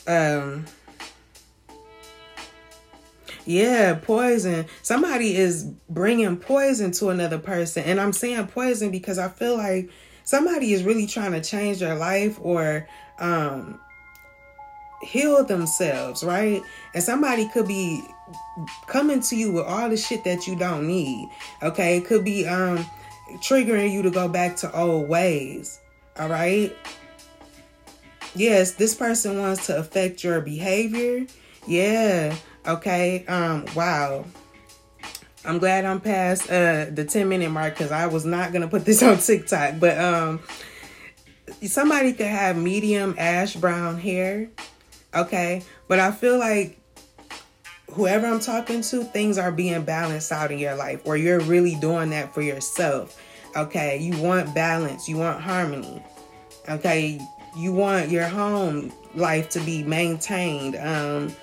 um 0.06 0.66
yeah, 3.46 3.94
poison. 3.94 4.66
Somebody 4.82 5.36
is 5.36 5.64
bringing 5.88 6.36
poison 6.36 6.90
to 6.92 7.10
another 7.10 7.38
person. 7.38 7.84
And 7.84 8.00
I'm 8.00 8.12
saying 8.12 8.48
poison 8.48 8.90
because 8.90 9.18
I 9.18 9.28
feel 9.28 9.56
like 9.56 9.88
somebody 10.26 10.75
is 10.75 10.83
really 10.83 11.06
trying 11.06 11.33
to 11.33 11.40
change 11.40 11.78
their 11.78 11.95
life 11.95 12.38
or 12.42 12.87
um 13.18 13.80
heal 15.02 15.42
themselves, 15.45 16.23
right? 16.23 16.62
And 16.92 17.02
somebody 17.02 17.49
could 17.49 17.68
be 17.68 18.02
coming 18.87 19.21
to 19.21 19.37
you 19.37 19.52
with 19.52 19.64
all 19.64 19.88
the 19.88 19.97
shit 19.97 20.25
that 20.25 20.47
you 20.47 20.56
don't 20.56 20.87
need. 20.87 21.30
Okay? 21.62 21.99
It 21.99 22.04
could 22.04 22.25
be 22.25 22.47
um 22.47 22.85
triggering 23.37 23.92
you 23.92 24.02
to 24.02 24.11
go 24.11 24.28
back 24.28 24.56
to 24.56 24.78
old 24.78 25.09
ways. 25.09 25.80
All 26.18 26.28
right. 26.28 26.76
Yes, 28.35 28.73
this 28.73 28.95
person 28.95 29.38
wants 29.38 29.66
to 29.66 29.78
affect 29.78 30.23
your 30.23 30.40
behavior. 30.40 31.26
Yeah. 31.66 32.37
Okay. 32.66 33.25
Um. 33.26 33.64
Wow. 33.75 34.26
I'm 35.47 35.59
glad 35.59 35.85
I'm 35.85 36.00
past 36.00 36.50
uh 36.50 36.87
the 36.91 37.05
10 37.05 37.29
minute 37.29 37.50
mark 37.50 37.75
because 37.75 37.93
I 37.93 38.07
was 38.07 38.25
not 38.25 38.53
gonna 38.53 38.69
put 38.69 38.85
this 38.85 39.03
on 39.03 39.19
TikTok, 39.19 39.79
but 39.79 39.99
um 39.99 40.41
somebody 41.62 42.12
could 42.12 42.26
have 42.26 42.57
medium 42.57 43.15
ash 43.19 43.55
brown 43.57 43.99
hair. 43.99 44.49
Okay. 45.15 45.62
But 45.88 46.00
I 46.00 46.11
feel 46.11 46.38
like 46.38 46.79
whoever 47.97 48.26
I'm 48.26 48.41
talking 48.41 48.83
to, 48.83 49.05
things 49.05 49.38
are 49.38 49.50
being 49.50 49.83
balanced 49.83 50.31
out 50.31 50.53
in 50.53 50.59
your 50.59 50.75
life, 50.75 51.00
or 51.05 51.17
you're 51.17 51.41
really 51.41 51.76
doing 51.76 52.11
that 52.11 52.35
for 52.35 52.43
yourself. 52.43 53.21
Okay, 53.57 53.97
you 53.99 54.21
want 54.23 54.55
balance, 54.55 55.09
you 55.09 55.17
want 55.17 55.41
harmony. 55.41 56.03
Okay, 56.69 57.19
you 57.57 57.73
want 57.73 58.11
your 58.11 58.29
home 58.29 58.93
life 59.15 59.49
to 59.50 59.61
be 59.61 59.83
maintained. 59.83 60.76
Um, 60.76 61.35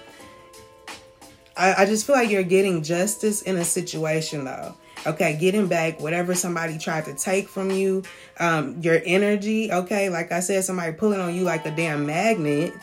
I, 1.56 1.84
I 1.84 1.86
just 1.86 2.06
feel 2.06 2.16
like 2.16 2.30
you're 2.30 2.44
getting 2.44 2.84
justice 2.84 3.42
in 3.42 3.58
a 3.58 3.66
situation 3.66 4.46
though. 4.46 4.76
Okay, 5.06 5.38
getting 5.38 5.68
back 5.68 6.00
whatever 6.00 6.34
somebody 6.34 6.78
tried 6.78 7.06
to 7.06 7.14
take 7.14 7.50
from 7.50 7.72
you, 7.72 8.04
um, 8.40 8.80
your 8.82 9.02
energy. 9.06 9.72
Okay, 9.72 10.10
like 10.10 10.32
I 10.32 10.40
said, 10.40 10.64
somebody 10.64 10.94
pulling 10.94 11.20
on 11.20 11.36
you 11.36 11.44
like 11.44 11.66
a 11.66 11.72
damn 11.72 12.06
magnet. 12.06 12.74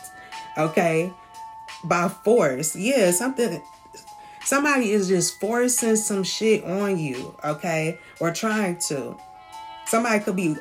Okay, 0.59 1.13
by 1.85 2.09
force. 2.09 2.77
Yeah, 2.77 3.11
something 3.11 3.63
somebody 4.45 4.91
is 4.91 5.09
just 5.09 5.41
forcing 5.41 5.97
some 5.97 6.23
shit 6.23 6.65
on 6.65 6.99
you, 6.99 7.35
okay? 7.45 7.99
Or 8.21 8.33
trying 8.33 8.79
to. 8.89 9.17
Somebody 9.87 10.23
could 10.23 10.37
be 10.37 10.57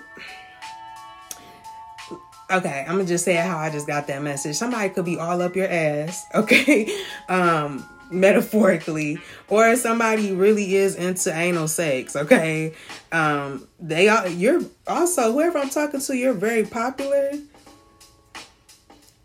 Okay, 2.52 2.84
I'm 2.88 2.96
gonna 2.96 3.06
just 3.06 3.26
say 3.26 3.36
how 3.36 3.58
I 3.58 3.70
just 3.70 3.86
got 3.86 4.08
that 4.08 4.24
message. 4.24 4.56
Somebody 4.56 4.90
could 4.90 5.06
be 5.06 5.20
all 5.20 5.40
up 5.42 5.56
your 5.56 5.68
ass, 5.70 6.26
okay? 6.34 6.92
Um, 7.28 7.88
metaphorically, 8.12 9.20
or 9.48 9.76
somebody 9.76 10.32
really 10.32 10.76
is 10.76 10.96
into 10.96 11.34
anal 11.34 11.68
sex, 11.68 12.16
okay? 12.16 12.74
Um, 13.12 13.68
they 13.80 14.08
are 14.08 14.28
you're 14.28 14.62
also 14.88 15.32
whoever 15.32 15.60
I'm 15.60 15.70
talking 15.70 16.02
to, 16.02 16.16
you're 16.16 16.34
very 16.34 16.66
popular. 16.66 17.32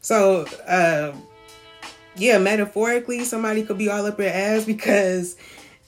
So, 0.00 0.47
uh 0.67 1.14
yeah, 2.17 2.38
metaphorically, 2.38 3.25
somebody 3.25 3.64
could 3.64 3.79
be 3.79 3.88
all 3.88 4.07
up 4.07 4.19
your 4.19 4.29
ass 4.29 4.64
because, 4.64 5.37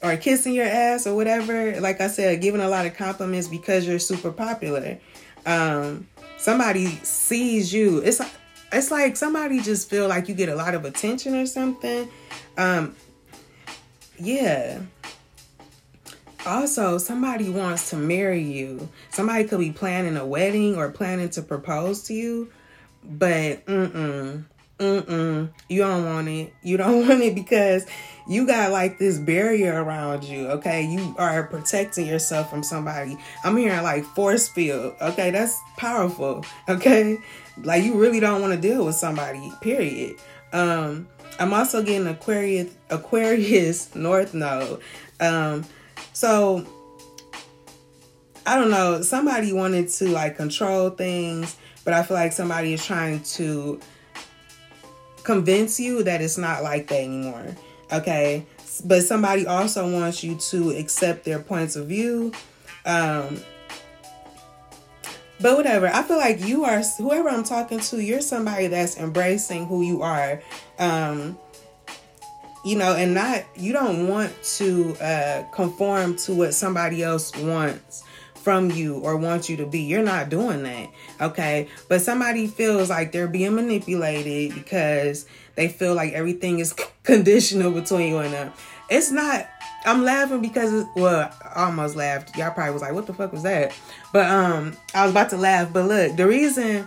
or 0.02 0.16
kissing 0.16 0.54
your 0.54 0.66
ass 0.66 1.06
or 1.06 1.14
whatever. 1.14 1.80
Like 1.80 2.00
I 2.00 2.08
said, 2.08 2.40
giving 2.40 2.60
a 2.60 2.68
lot 2.68 2.86
of 2.86 2.96
compliments 2.96 3.48
because 3.48 3.86
you're 3.86 3.98
super 3.98 4.32
popular. 4.32 4.98
Um, 5.44 6.08
somebody 6.36 6.86
sees 7.04 7.72
you. 7.72 7.98
It's 7.98 8.20
it's 8.72 8.90
like 8.90 9.16
somebody 9.16 9.60
just 9.60 9.88
feel 9.88 10.08
like 10.08 10.28
you 10.28 10.34
get 10.34 10.48
a 10.48 10.56
lot 10.56 10.74
of 10.74 10.84
attention 10.84 11.36
or 11.36 11.46
something. 11.46 12.08
Um, 12.56 12.96
yeah. 14.18 14.80
Also, 16.44 16.98
somebody 16.98 17.50
wants 17.50 17.90
to 17.90 17.96
marry 17.96 18.40
you. 18.40 18.88
Somebody 19.10 19.44
could 19.44 19.58
be 19.58 19.72
planning 19.72 20.16
a 20.16 20.24
wedding 20.24 20.76
or 20.76 20.90
planning 20.90 21.28
to 21.30 21.42
propose 21.42 22.04
to 22.04 22.14
you, 22.14 22.52
but 23.02 23.66
mm 23.66 23.90
mm 23.90 24.44
mm-mm, 24.78 25.50
you 25.68 25.80
don't 25.80 26.04
want 26.04 26.28
it. 26.28 26.52
You 26.62 26.76
don't 26.76 27.00
want 27.08 27.22
it 27.22 27.34
because 27.34 27.86
you 28.28 28.46
got 28.46 28.72
like 28.72 28.98
this 28.98 29.18
barrier 29.18 29.82
around 29.82 30.24
you, 30.24 30.48
okay? 30.48 30.82
You 30.82 31.14
are 31.18 31.44
protecting 31.44 32.06
yourself 32.06 32.50
from 32.50 32.62
somebody. 32.62 33.16
I'm 33.44 33.56
hearing 33.56 33.82
like 33.82 34.04
force 34.04 34.48
field, 34.48 34.94
okay? 35.00 35.30
That's 35.30 35.58
powerful, 35.76 36.44
okay? 36.68 37.18
Like 37.62 37.84
you 37.84 37.94
really 37.94 38.20
don't 38.20 38.40
want 38.40 38.54
to 38.54 38.60
deal 38.60 38.84
with 38.84 38.96
somebody, 38.96 39.52
period. 39.60 40.16
Um, 40.52 41.08
I'm 41.38 41.52
also 41.52 41.82
getting 41.82 42.06
Aquarius 42.06 42.72
Aquarius 42.90 43.94
North 43.94 44.34
Node. 44.34 44.80
Um, 45.20 45.64
so 46.12 46.66
I 48.46 48.56
don't 48.56 48.70
know, 48.70 49.02
somebody 49.02 49.52
wanted 49.52 49.88
to 49.88 50.08
like 50.08 50.36
control 50.36 50.90
things, 50.90 51.56
but 51.84 51.92
I 51.92 52.02
feel 52.02 52.16
like 52.16 52.32
somebody 52.32 52.72
is 52.72 52.84
trying 52.84 53.22
to 53.22 53.80
convince 55.24 55.80
you 55.80 56.04
that 56.04 56.22
it's 56.22 56.38
not 56.38 56.62
like 56.62 56.86
that 56.88 57.00
anymore. 57.00 57.56
Okay. 57.92 58.46
But 58.84 59.02
somebody 59.02 59.46
also 59.46 59.90
wants 59.90 60.22
you 60.22 60.36
to 60.36 60.70
accept 60.70 61.24
their 61.24 61.40
points 61.40 61.76
of 61.76 61.86
view. 61.88 62.32
Um, 62.84 63.40
but 65.40 65.56
whatever. 65.56 65.86
I 65.86 66.02
feel 66.02 66.16
like 66.16 66.44
you 66.44 66.64
are 66.64 66.82
whoever 66.98 67.28
I'm 67.28 67.44
talking 67.44 67.80
to, 67.80 68.02
you're 68.02 68.20
somebody 68.20 68.68
that's 68.68 68.96
embracing 68.96 69.66
who 69.66 69.82
you 69.82 70.02
are. 70.02 70.42
Um, 70.78 71.38
you 72.64 72.76
know, 72.76 72.94
and 72.94 73.14
not 73.14 73.44
you 73.54 73.72
don't 73.72 74.08
want 74.08 74.32
to 74.56 74.96
uh, 75.00 75.44
conform 75.52 76.16
to 76.16 76.34
what 76.34 76.54
somebody 76.54 77.02
else 77.02 77.34
wants 77.36 78.02
from 78.34 78.70
you 78.70 78.98
or 78.98 79.16
wants 79.16 79.50
you 79.50 79.56
to 79.56 79.66
be. 79.66 79.80
You're 79.80 80.02
not 80.02 80.28
doing 80.28 80.62
that. 80.62 80.88
Okay. 81.20 81.68
But 81.88 82.00
somebody 82.00 82.46
feels 82.46 82.88
like 82.88 83.10
they're 83.10 83.28
being 83.28 83.56
manipulated 83.56 84.54
because 84.54 85.26
they 85.56 85.68
feel 85.68 85.94
like 85.94 86.12
everything 86.12 86.60
is 86.60 86.72
conditional 87.02 87.72
between 87.72 88.08
you 88.08 88.18
and 88.18 88.32
them. 88.32 88.52
It's 88.88 89.10
not. 89.10 89.48
I'm 89.86 90.02
laughing 90.04 90.42
because 90.42 90.84
well, 90.96 91.32
I 91.54 91.64
almost 91.66 91.96
laughed. 91.96 92.36
Y'all 92.36 92.50
probably 92.50 92.72
was 92.72 92.82
like, 92.82 92.92
"What 92.92 93.06
the 93.06 93.14
fuck 93.14 93.32
was 93.32 93.44
that?" 93.44 93.72
But 94.12 94.28
um, 94.28 94.76
I 94.94 95.02
was 95.04 95.12
about 95.12 95.30
to 95.30 95.36
laugh. 95.36 95.72
But 95.72 95.86
look, 95.86 96.16
the 96.16 96.26
reason 96.26 96.86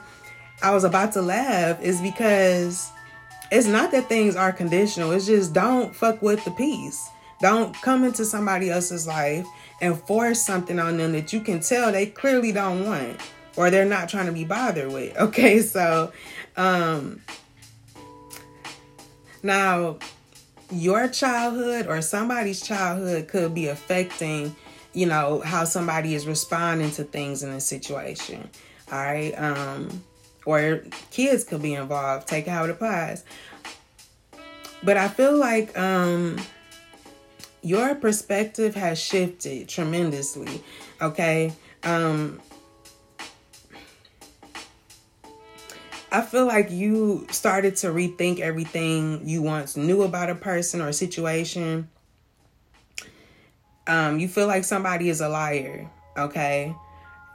I 0.62 0.72
was 0.72 0.84
about 0.84 1.13
to 1.13 1.22
laugh 1.22 1.82
is 1.82 2.01
because 2.01 2.91
it's 3.51 3.68
not 3.68 3.91
that 3.91 4.10
things 4.10 4.36
are 4.36 4.51
conditional. 4.51 5.12
It's 5.12 5.25
just 5.25 5.53
don't 5.53 5.96
fuck 5.96 6.22
with 6.22 6.44
the 6.44 6.51
peace. 6.51 7.10
Don't 7.39 7.74
come 7.82 8.03
into 8.03 8.25
somebody 8.25 8.70
else's 8.70 9.08
life 9.08 9.46
and 9.82 9.98
force 9.98 10.41
something 10.41 10.77
on 10.77 10.98
them 10.98 11.13
that 11.13 11.32
you 11.32 11.39
can 11.39 11.62
tell 11.62 11.91
they 11.91 12.06
clearly 12.06 12.51
don't 12.51 12.86
want 12.86 13.18
or 13.56 13.70
they're 13.70 13.86
not 13.86 14.10
trying 14.10 14.25
to 14.25 14.32
be 14.32 14.44
bothered 14.44 14.91
with. 14.91 15.15
Okay, 15.20 15.62
so 15.62 16.12
um 16.58 17.22
now 19.41 19.98
your 20.71 21.07
childhood 21.07 21.88
or 21.88 22.01
somebody's 22.01 22.61
childhood 22.61 23.27
could 23.27 23.53
be 23.53 23.67
affecting, 23.67 24.55
you 24.93 25.05
know, 25.05 25.41
how 25.41 25.63
somebody 25.63 26.15
is 26.15 26.27
responding 26.27 26.91
to 26.91 27.03
things 27.03 27.43
in 27.43 27.49
a 27.49 27.61
situation. 27.61 28.49
All 28.91 28.99
right. 28.99 29.31
Um 29.31 30.03
or 30.45 30.83
kids 31.11 31.43
could 31.43 31.61
be 31.61 31.73
involved, 31.73 32.27
take 32.27 32.47
how 32.47 32.63
it 32.63 32.69
applies. 32.69 33.23
But 34.83 34.97
I 34.97 35.07
feel 35.07 35.35
like 35.35 35.77
um 35.77 36.38
your 37.61 37.95
perspective 37.95 38.75
has 38.75 38.99
shifted 38.99 39.67
tremendously. 39.67 40.63
Okay. 41.01 41.53
Um, 41.83 42.41
I 46.12 46.22
feel 46.22 46.46
like 46.46 46.72
you 46.72 47.28
started 47.32 47.75
to 47.78 47.88
rethink 47.88 48.39
everything 48.39 49.28
you 49.28 49.42
once 49.44 49.78
knew 49.78 50.01
about 50.01 50.30
a 50.30 50.36
person 50.36 50.82
or 50.82 50.88
a 50.88 50.94
situation. 50.94 51.88
Um, 53.86 54.20
you 54.20 54.28
feel 54.28 54.48
like 54.48 54.63
somebody 54.63 55.10
is 55.10 55.22
a 55.22 55.30
liar, 55.30 55.89
okay? 56.18 56.75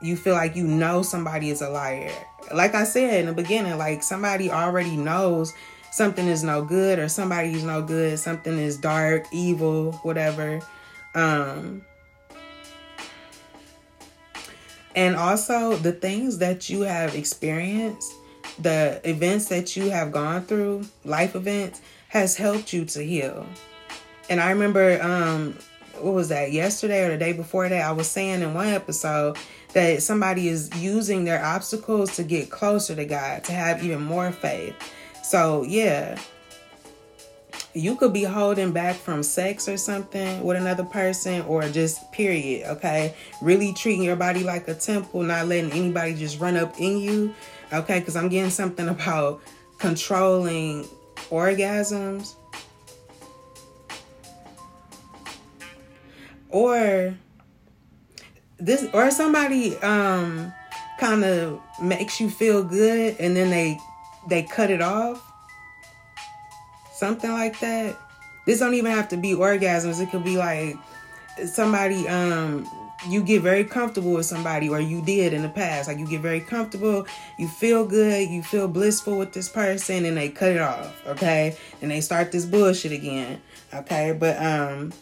You 0.02 0.16
feel 0.16 0.35
like 0.35 0.57
you 0.57 0.66
know 0.66 1.02
somebody 1.02 1.50
is 1.50 1.62
a 1.62 1.71
liar. 1.71 2.12
Like 2.52 2.75
I 2.75 2.85
said 2.85 3.21
in 3.21 3.26
the 3.26 3.33
beginning, 3.33 3.78
like 3.78 4.02
somebody 4.02 4.50
already 4.50 4.97
knows 4.97 5.52
something 5.93 6.26
is 6.26 6.43
no 6.43 6.64
good 6.64 6.99
or 6.99 7.09
somebody 7.09 7.52
is 7.52 7.62
no 7.62 7.81
good, 7.81 8.19
something 8.19 8.59
is 8.59 8.76
dark, 8.76 9.25
evil, 9.33 9.93
whatever. 10.02 10.61
Um 11.14 11.83
and 14.97 15.16
also 15.16 15.76
the 15.76 15.93
things 15.93 16.38
that 16.38 16.69
you 16.71 16.83
have 16.83 17.14
experienced, 17.14 18.12
the 18.58 19.00
events 19.04 19.46
that 19.46 19.76
you 19.76 19.90
have 19.90 20.12
gone 20.12 20.42
through, 20.42 20.87
life 21.04 21.34
events 21.34 21.80
has 22.08 22.37
helped 22.37 22.73
you 22.73 22.84
to 22.84 23.04
heal. 23.04 23.46
And 24.28 24.40
I 24.40 24.50
remember 24.50 25.02
um 25.02 25.56
what 26.00 26.14
was 26.14 26.28
that 26.28 26.52
yesterday 26.52 27.04
or 27.04 27.11
the 27.11 27.16
day 27.16 27.32
before 27.32 27.68
that 27.68 27.80
i 27.80 27.92
was 27.92 28.08
saying 28.08 28.42
in 28.42 28.52
one 28.52 28.66
episode 28.66 29.37
that 29.75 30.02
somebody 30.02 30.49
is 30.49 30.70
using 30.76 31.25
their 31.25 31.44
obstacles 31.44 32.16
to 32.16 32.23
get 32.23 32.50
closer 32.50 32.94
to 32.94 33.04
god 33.04 33.44
to 33.44 33.52
have 33.52 33.84
even 33.84 34.02
more 34.02 34.32
faith. 34.32 34.75
So 35.23 35.64
yeah. 35.64 36.18
You 37.76 37.96
could 37.96 38.12
be 38.12 38.23
holding 38.23 38.70
back 38.70 38.94
from 38.94 39.25
sex 39.25 39.68
or 39.68 39.76
something 39.76 40.44
with 40.44 40.56
another 40.56 40.84
person 40.84 41.42
or 41.42 41.68
just 41.68 42.12
period 42.12 42.68
okay? 42.68 43.16
Really 43.42 43.73
treating 43.73 44.04
your 44.04 44.14
body 44.14 44.44
like 44.44 44.68
a 44.68 44.75
temple 44.75 45.25
not 45.25 45.49
letting 45.49 45.73
anybody 45.73 46.14
just 46.14 46.38
run 46.38 46.56
up 46.56 46.78
in 46.78 46.99
you 46.99 47.34
okay 47.73 47.99
because 47.99 48.16
i'm 48.16 48.28
getting 48.28 48.50
something 48.50 48.88
about 48.97 49.40
controlling 49.78 50.87
orgasms. 51.30 52.35
Or 56.49 57.14
this 58.59 58.87
or 58.92 59.11
somebody 59.11 59.76
um 59.78 60.52
kind 61.00 61.25
of 61.25 61.61
makes 61.83 62.21
you 62.21 62.30
feel 62.30 62.62
good 62.62 63.16
and 63.18 63.37
then 63.37 63.50
they 63.50 63.78
they 64.28 64.44
cut 64.44 64.71
it 64.71 64.80
off. 64.80 65.21
Something 66.94 67.33
like 67.33 67.59
that. 67.61 67.99
This 68.47 68.61
don't 68.61 68.75
even 68.75 68.92
have 68.92 69.09
to 69.09 69.16
be 69.16 69.33
orgasms. 69.33 70.00
It 70.00 70.11
could 70.11 70.25
be 70.25 70.37
like 70.37 70.76
somebody 71.47 72.06
um 72.06 72.68
you 73.08 73.23
get 73.23 73.42
very 73.42 73.64
comfortable 73.64 74.12
with 74.12 74.26
somebody 74.26 74.68
or 74.68 74.80
you 74.80 75.02
did 75.02 75.32
in 75.32 75.42
the 75.42 75.49
past 75.49 75.88
like 75.88 75.99
you 75.99 76.06
get 76.06 76.20
very 76.20 76.40
comfortable 76.40 77.06
you 77.38 77.49
feel 77.49 77.87
good 77.87 78.28
you 78.28 78.42
feel 78.42 78.68
blissful 78.68 79.18
with 79.18 79.32
this 79.32 79.49
person 79.49 80.04
and 80.04 80.16
they 80.16 80.28
cut 80.28 80.52
it 80.52 80.61
off 80.61 81.06
okay 81.06 81.56
and 81.82 81.90
they 81.90 82.00
start 82.00 82.32
this 82.32 82.46
bullshit 82.46 82.92
again 82.92 83.40
okay 83.73 84.16
but 84.18 84.40
um 84.42 84.92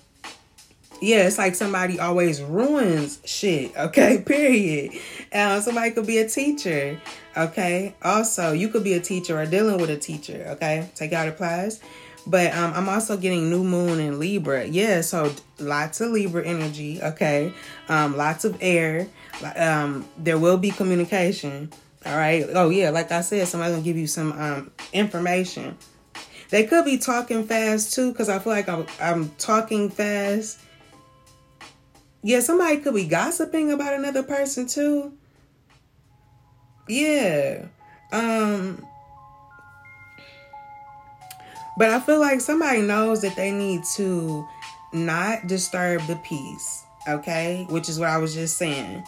yeah, 1.03 1.27
it's 1.27 1.37
like 1.37 1.57
somebody 1.57 1.99
always 1.99 2.41
ruins 2.41 3.19
shit. 3.25 3.77
Okay, 3.77 4.23
period. 4.27 4.93
Um, 5.33 5.61
somebody 5.61 5.91
could 5.91 6.07
be 6.07 6.19
a 6.19 6.29
teacher. 6.29 7.01
Okay. 7.37 7.97
Also, 8.03 8.53
you 8.53 8.69
could 8.69 8.85
be 8.85 8.95
a 8.95 9.01
teacher 9.01 9.37
or 9.39 9.45
dealing 9.45 9.79
with 9.79 9.91
a 9.91 9.97
teacher. 9.97 10.47
Okay, 10.51 10.89
take 10.95 11.13
out 11.13 11.27
applies. 11.27 11.81
But 12.27 12.55
um, 12.55 12.73
I'm 12.75 12.89
also 12.89 13.17
getting 13.17 13.51
new 13.51 13.65
moon 13.65 13.99
in 13.99 14.21
Libra. 14.21 14.65
Yeah, 14.65 15.01
so 15.01 15.35
lots 15.59 16.01
of 16.01 16.13
Libra 16.13 16.45
energy. 16.45 17.03
Okay, 17.03 17.53
um, 17.89 18.17
lots 18.17 18.45
of 18.45 18.57
air. 18.61 19.09
Um, 19.57 20.07
there 20.19 20.39
will 20.39 20.59
be 20.59 20.71
communication. 20.71 21.73
All 22.07 22.17
right. 22.17 22.45
Oh 22.55 22.71
yeah, 22.71 22.91
like 22.91 23.11
I 23.11 23.23
said, 23.23 23.49
somebody's 23.49 23.75
gonna 23.75 23.85
give 23.85 23.97
you 23.97 24.07
some 24.07 24.33
um 24.33 24.71
information. 24.93 25.77
They 26.51 26.65
could 26.65 26.85
be 26.85 26.99
talking 26.99 27.45
fast 27.45 27.95
too, 27.95 28.13
because 28.13 28.29
I 28.29 28.39
feel 28.39 28.53
like 28.53 28.69
I'm, 28.69 28.87
I'm 29.01 29.31
talking 29.39 29.89
fast 29.89 30.61
yeah, 32.23 32.41
somebody 32.41 32.79
could 32.79 32.95
be 32.95 33.07
gossiping 33.07 33.73
about 33.73 33.95
another 33.95 34.23
person 34.23 34.67
too. 34.67 35.13
Yeah. 36.89 37.67
Um 38.13 38.87
but 41.77 41.91
I 41.91 42.01
feel 42.01 42.21
like 42.21 42.41
somebody 42.41 42.83
knows 42.83 43.23
that 43.23 43.37
they 43.37 43.51
need 43.51 43.85
to 43.97 44.47
not 44.93 45.47
disturb 45.47 46.03
the 46.03 46.17
peace, 46.17 46.85
okay? 47.09 47.67
Which 47.71 47.89
is 47.89 47.99
what 47.99 48.09
I 48.09 48.19
was 48.19 48.35
just 48.35 48.57
saying. 48.57 49.05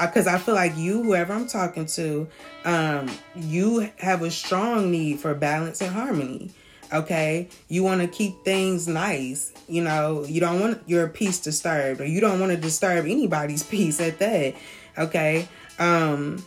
Because 0.00 0.26
I 0.26 0.38
feel 0.38 0.54
like 0.54 0.76
you, 0.76 1.02
whoever 1.02 1.32
I'm 1.32 1.46
talking 1.46 1.84
to, 1.86 2.26
um, 2.64 3.10
you 3.36 3.90
have 3.98 4.22
a 4.22 4.30
strong 4.30 4.90
need 4.90 5.20
for 5.20 5.34
balance 5.34 5.80
and 5.82 5.92
harmony 5.92 6.52
okay 6.92 7.48
you 7.68 7.82
want 7.82 8.00
to 8.00 8.08
keep 8.08 8.42
things 8.44 8.88
nice 8.88 9.52
you 9.68 9.82
know 9.82 10.24
you 10.24 10.40
don't 10.40 10.60
want 10.60 10.82
your 10.86 11.08
peace 11.08 11.38
disturbed 11.38 12.00
or 12.00 12.04
you 12.04 12.20
don't 12.20 12.40
want 12.40 12.50
to 12.50 12.58
disturb 12.58 13.04
anybody's 13.06 13.62
peace 13.70 14.00
at 14.00 14.18
that 14.18 14.54
okay 14.98 15.46
um 15.78 16.44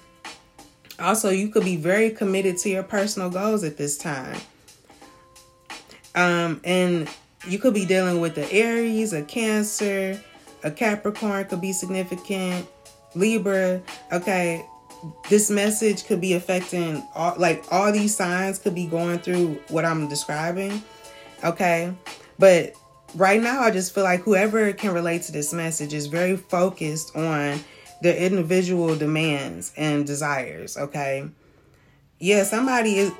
also 1.00 1.30
you 1.30 1.50
could 1.50 1.64
be 1.64 1.78
very 1.78 2.10
committed 2.10 2.58
to 2.58 2.70
your 2.70 2.84
personal 2.84 3.30
goals 3.30 3.64
at 3.64 3.78
this 3.78 3.98
time 3.98 4.38
um 6.16 6.62
and 6.64 7.10
you 7.48 7.60
could 7.60 7.74
be 7.74 7.86
dealing 7.86 8.22
with 8.22 8.36
the 8.36 8.52
aries 8.52 9.14
a 9.14 9.22
cancer 9.24 10.20
a 10.64 10.72
capricorn 10.72 11.46
could 11.46 11.62
be 11.62 11.74
significant 11.74 12.68
libra 13.16 13.82
okay 14.12 14.66
this 15.30 15.50
message 15.50 16.06
could 16.06 16.22
be 16.22 16.34
affecting 16.34 17.04
all 17.16 17.36
like 17.38 17.64
all 17.72 17.92
these 17.92 18.16
signs 18.16 18.60
could 18.60 18.76
be 18.76 18.86
going 18.86 19.20
through 19.20 19.60
what 19.70 19.86
I'm 19.86 20.08
describing. 20.08 20.82
Okay. 21.44 21.94
But 22.40 22.74
right 23.16 23.42
now 23.42 23.62
I 23.62 23.72
just 23.72 23.94
feel 23.94 24.04
like 24.04 24.22
whoever 24.22 24.72
can 24.74 24.94
relate 24.94 25.24
to 25.24 25.32
this 25.32 25.54
message 25.54 25.94
is 25.94 26.08
very 26.08 26.38
focused 26.38 27.16
on 27.16 27.60
their 28.02 28.16
individual 28.16 28.96
demands 28.96 29.74
and 29.78 30.06
desires. 30.06 30.78
Okay. 30.78 31.30
Yeah, 32.20 32.44
somebody 32.44 32.98
is 32.98 33.12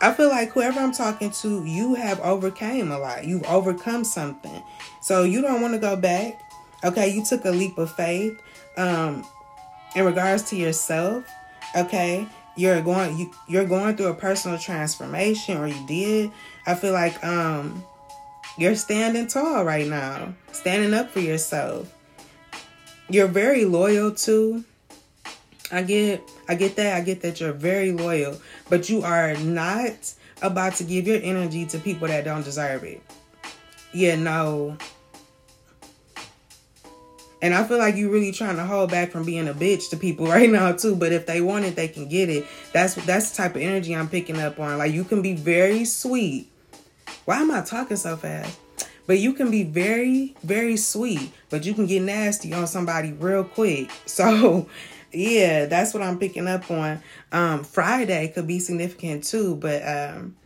I 0.00 0.12
feel 0.14 0.28
like 0.28 0.50
whoever 0.50 0.80
I'm 0.80 0.92
talking 0.92 1.30
to, 1.30 1.64
you 1.64 1.94
have 1.94 2.20
overcame 2.20 2.90
a 2.90 2.98
lot. 2.98 3.26
You've 3.26 3.44
overcome 3.44 4.04
something. 4.04 4.62
So 5.02 5.24
you 5.24 5.42
don't 5.42 5.60
want 5.60 5.74
to 5.74 5.80
go 5.80 5.96
back. 5.96 6.40
Okay, 6.82 7.10
you 7.10 7.24
took 7.24 7.44
a 7.44 7.50
leap 7.50 7.76
of 7.76 7.92
faith. 7.92 8.40
Um, 8.78 9.26
in 9.94 10.04
regards 10.04 10.44
to 10.50 10.56
yourself, 10.56 11.24
okay, 11.76 12.26
you're 12.56 12.80
going 12.82 13.18
you, 13.18 13.30
you're 13.48 13.66
going 13.66 13.96
through 13.96 14.08
a 14.08 14.14
personal 14.14 14.58
transformation 14.58 15.56
or 15.58 15.66
you 15.66 15.86
did. 15.86 16.30
I 16.66 16.74
feel 16.74 16.92
like 16.92 17.22
um 17.24 17.84
you're 18.58 18.74
standing 18.74 19.26
tall 19.26 19.64
right 19.64 19.86
now, 19.86 20.34
standing 20.52 20.94
up 20.94 21.10
for 21.10 21.20
yourself. 21.20 21.92
You're 23.08 23.28
very 23.28 23.64
loyal 23.64 24.12
too. 24.12 24.64
I 25.72 25.82
get 25.82 26.28
I 26.48 26.54
get 26.54 26.76
that. 26.76 26.96
I 26.96 27.00
get 27.00 27.22
that 27.22 27.40
you're 27.40 27.52
very 27.52 27.92
loyal, 27.92 28.40
but 28.68 28.88
you 28.88 29.02
are 29.02 29.36
not 29.36 30.14
about 30.42 30.74
to 30.76 30.84
give 30.84 31.06
your 31.06 31.20
energy 31.22 31.66
to 31.66 31.78
people 31.78 32.08
that 32.08 32.24
don't 32.24 32.44
deserve 32.44 32.84
it. 32.84 33.02
Yeah, 33.92 34.16
no. 34.16 34.76
And 37.42 37.54
I 37.54 37.64
feel 37.64 37.78
like 37.78 37.96
you're 37.96 38.10
really 38.10 38.32
trying 38.32 38.56
to 38.56 38.64
hold 38.64 38.90
back 38.90 39.10
from 39.10 39.24
being 39.24 39.48
a 39.48 39.54
bitch 39.54 39.90
to 39.90 39.96
people 39.96 40.26
right 40.28 40.50
now 40.50 40.72
too. 40.72 40.94
But 40.94 41.12
if 41.12 41.26
they 41.26 41.40
want 41.40 41.64
it, 41.64 41.76
they 41.76 41.88
can 41.88 42.08
get 42.08 42.28
it. 42.28 42.46
That's 42.72 42.94
that's 42.94 43.30
the 43.30 43.36
type 43.36 43.56
of 43.56 43.62
energy 43.62 43.94
I'm 43.94 44.08
picking 44.08 44.40
up 44.40 44.58
on. 44.58 44.78
Like 44.78 44.92
you 44.92 45.04
can 45.04 45.22
be 45.22 45.34
very 45.34 45.84
sweet. 45.84 46.50
Why 47.24 47.36
am 47.40 47.50
I 47.50 47.62
talking 47.62 47.96
so 47.96 48.16
fast? 48.16 48.58
But 49.06 49.18
you 49.18 49.32
can 49.32 49.50
be 49.50 49.64
very, 49.64 50.36
very 50.44 50.76
sweet, 50.76 51.32
but 51.48 51.64
you 51.64 51.74
can 51.74 51.86
get 51.86 52.02
nasty 52.02 52.52
on 52.52 52.66
somebody 52.66 53.12
real 53.12 53.44
quick. 53.44 53.90
So 54.06 54.68
yeah, 55.12 55.66
that's 55.66 55.92
what 55.92 56.02
I'm 56.02 56.18
picking 56.18 56.46
up 56.46 56.70
on. 56.70 57.02
Um, 57.32 57.64
Friday 57.64 58.28
could 58.28 58.46
be 58.46 58.58
significant 58.58 59.24
too, 59.24 59.56
but 59.56 59.82
um, 59.86 60.36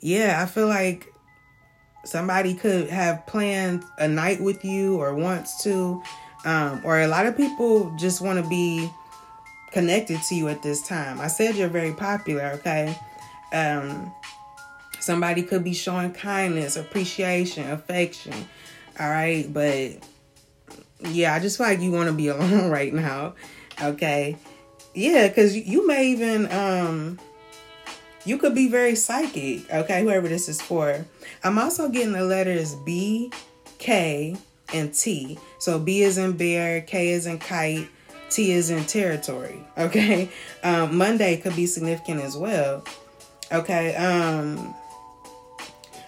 yeah, 0.00 0.40
I 0.42 0.46
feel 0.46 0.66
like 0.66 1.12
somebody 2.04 2.54
could 2.54 2.88
have 2.88 3.26
planned 3.26 3.84
a 3.98 4.08
night 4.08 4.40
with 4.40 4.64
you 4.64 5.00
or 5.00 5.14
wants 5.14 5.62
to 5.64 6.02
um, 6.44 6.80
or 6.84 7.00
a 7.00 7.06
lot 7.06 7.26
of 7.26 7.36
people 7.36 7.94
just 7.98 8.22
want 8.22 8.42
to 8.42 8.48
be 8.48 8.90
connected 9.72 10.20
to 10.22 10.34
you 10.34 10.48
at 10.48 10.62
this 10.62 10.86
time. 10.86 11.20
I 11.20 11.26
said 11.28 11.54
you're 11.56 11.68
very 11.68 11.92
popular 11.92 12.52
okay? 12.54 12.96
Um, 13.52 14.12
somebody 14.98 15.42
could 15.42 15.64
be 15.64 15.74
showing 15.74 16.12
kindness 16.12 16.76
appreciation 16.76 17.70
affection 17.70 18.34
all 18.98 19.08
right? 19.08 19.50
But 19.52 20.02
yeah 21.08 21.34
i 21.34 21.38
just 21.38 21.56
feel 21.56 21.66
like 21.66 21.80
you 21.80 21.90
want 21.90 22.08
to 22.08 22.14
be 22.14 22.28
alone 22.28 22.70
right 22.70 22.92
now 22.92 23.34
okay 23.82 24.36
yeah 24.94 25.28
because 25.28 25.56
you 25.56 25.86
may 25.86 26.08
even 26.08 26.50
um 26.52 27.18
you 28.24 28.36
could 28.36 28.54
be 28.54 28.68
very 28.68 28.94
psychic, 28.94 29.70
okay, 29.72 30.02
whoever 30.02 30.28
this 30.28 30.48
is 30.48 30.60
for. 30.60 31.04
I'm 31.42 31.58
also 31.58 31.88
getting 31.88 32.12
the 32.12 32.24
letters 32.24 32.74
B, 32.74 33.32
K, 33.78 34.36
and 34.74 34.94
T. 34.94 35.38
So 35.58 35.78
B 35.78 36.02
is 36.02 36.18
in 36.18 36.36
bear, 36.36 36.82
K 36.82 37.08
is 37.08 37.26
in 37.26 37.38
kite, 37.38 37.88
T 38.28 38.52
is 38.52 38.70
in 38.70 38.84
territory, 38.84 39.64
okay? 39.78 40.30
Um, 40.62 40.96
Monday 40.96 41.38
could 41.38 41.56
be 41.56 41.66
significant 41.66 42.20
as 42.20 42.36
well, 42.36 42.84
okay? 43.50 43.94
Um, 43.96 44.74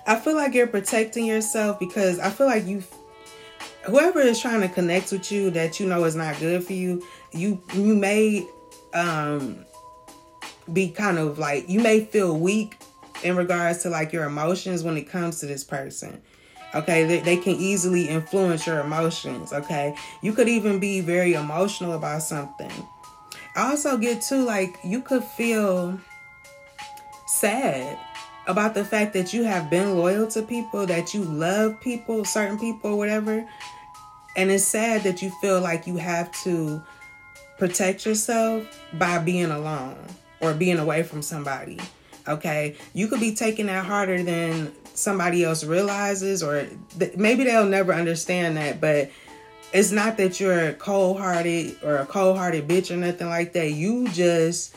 I 0.06 0.16
feel 0.16 0.34
like 0.34 0.54
you're 0.54 0.66
protecting 0.66 1.24
yourself 1.24 1.78
because 1.78 2.18
I 2.18 2.30
feel 2.30 2.46
like 2.46 2.66
you 2.66 2.82
whoever 3.86 4.20
is 4.20 4.40
trying 4.40 4.60
to 4.60 4.68
connect 4.68 5.10
with 5.10 5.32
you 5.32 5.50
that 5.50 5.80
you 5.80 5.86
know 5.86 6.04
is 6.04 6.14
not 6.14 6.38
good 6.38 6.64
for 6.64 6.72
you, 6.72 7.04
you 7.32 7.62
you 7.74 7.94
may 7.94 8.46
um 8.94 9.64
be 10.72 10.90
kind 10.90 11.18
of 11.18 11.38
like 11.38 11.68
you 11.68 11.80
may 11.80 12.04
feel 12.04 12.38
weak 12.38 12.76
in 13.22 13.36
regards 13.36 13.82
to 13.82 13.90
like 13.90 14.12
your 14.12 14.24
emotions 14.24 14.82
when 14.82 14.96
it 14.96 15.08
comes 15.08 15.40
to 15.40 15.46
this 15.46 15.64
person. 15.64 16.20
Okay, 16.74 17.04
they, 17.04 17.20
they 17.20 17.36
can 17.36 17.54
easily 17.56 18.08
influence 18.08 18.66
your 18.66 18.80
emotions. 18.80 19.52
Okay, 19.52 19.94
you 20.22 20.32
could 20.32 20.48
even 20.48 20.78
be 20.78 21.00
very 21.00 21.34
emotional 21.34 21.92
about 21.92 22.22
something. 22.22 22.72
I 23.54 23.70
also 23.70 23.98
get 23.98 24.22
to 24.22 24.36
like 24.38 24.78
you 24.82 25.02
could 25.02 25.24
feel 25.24 26.00
sad 27.26 27.98
about 28.46 28.74
the 28.74 28.84
fact 28.84 29.12
that 29.12 29.32
you 29.32 29.44
have 29.44 29.70
been 29.70 29.96
loyal 29.96 30.26
to 30.28 30.42
people, 30.42 30.86
that 30.86 31.14
you 31.14 31.22
love 31.22 31.80
people, 31.80 32.24
certain 32.24 32.58
people, 32.58 32.98
whatever. 32.98 33.46
And 34.34 34.50
it's 34.50 34.64
sad 34.64 35.02
that 35.02 35.22
you 35.22 35.30
feel 35.40 35.60
like 35.60 35.86
you 35.86 35.96
have 35.96 36.32
to 36.44 36.82
protect 37.62 38.04
yourself 38.04 38.66
by 38.94 39.18
being 39.18 39.52
alone 39.52 39.96
or 40.40 40.52
being 40.52 40.80
away 40.80 41.04
from 41.04 41.22
somebody. 41.22 41.78
Okay, 42.26 42.74
you 42.92 43.06
could 43.06 43.20
be 43.20 43.36
taking 43.36 43.66
that 43.66 43.86
harder 43.86 44.20
than 44.20 44.72
somebody 44.94 45.44
else 45.44 45.62
realizes, 45.62 46.42
or 46.42 46.66
th- 46.98 47.16
maybe 47.16 47.44
they'll 47.44 47.64
never 47.64 47.94
understand 47.94 48.56
that, 48.56 48.80
but 48.80 49.12
it's 49.72 49.92
not 49.92 50.16
that 50.16 50.40
you're 50.40 50.72
cold 50.72 51.20
hearted 51.20 51.76
or 51.84 51.98
a 51.98 52.06
cold 52.06 52.36
hearted 52.36 52.66
bitch 52.66 52.90
or 52.90 52.96
nothing 52.96 53.28
like 53.28 53.52
that. 53.52 53.70
You 53.70 54.08
just, 54.08 54.74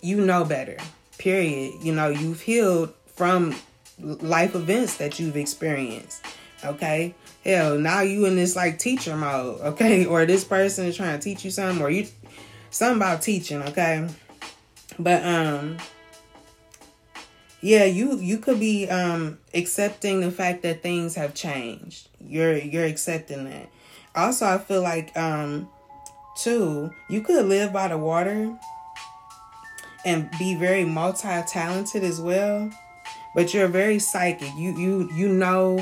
you 0.00 0.20
know 0.20 0.44
better, 0.44 0.78
period. 1.16 1.74
You 1.80 1.94
know, 1.94 2.08
you've 2.08 2.40
healed 2.40 2.92
from 3.14 3.54
life 4.00 4.56
events 4.56 4.96
that 4.96 5.20
you've 5.20 5.36
experienced. 5.36 6.26
Okay. 6.64 7.14
Hell, 7.44 7.78
now 7.78 8.00
you 8.00 8.24
in 8.26 8.36
this 8.36 8.54
like 8.56 8.78
teacher 8.78 9.16
mode. 9.16 9.60
Okay. 9.60 10.06
Or 10.12 10.24
this 10.26 10.44
person 10.44 10.86
is 10.86 10.96
trying 10.96 11.18
to 11.18 11.22
teach 11.22 11.44
you 11.44 11.50
something, 11.50 11.82
or 11.82 11.90
you, 11.90 12.06
something 12.70 12.96
about 12.98 13.22
teaching. 13.22 13.62
Okay. 13.62 14.08
But, 14.98 15.24
um, 15.24 15.78
yeah 17.62 17.84
you 17.84 18.18
you 18.18 18.38
could 18.38 18.60
be 18.60 18.88
um 18.90 19.38
accepting 19.54 20.20
the 20.20 20.30
fact 20.30 20.62
that 20.62 20.82
things 20.82 21.14
have 21.14 21.32
changed 21.32 22.08
you're 22.20 22.56
you're 22.56 22.84
accepting 22.84 23.44
that 23.44 23.68
also 24.14 24.44
i 24.44 24.58
feel 24.58 24.82
like 24.82 25.16
um 25.16 25.68
too 26.36 26.90
you 27.08 27.22
could 27.22 27.46
live 27.46 27.72
by 27.72 27.88
the 27.88 27.96
water 27.96 28.52
and 30.04 30.28
be 30.38 30.56
very 30.56 30.84
multi-talented 30.84 32.02
as 32.02 32.20
well 32.20 32.68
but 33.34 33.54
you're 33.54 33.68
very 33.68 34.00
psychic 34.00 34.50
you 34.56 34.76
you 34.76 35.08
you 35.14 35.28
know 35.28 35.78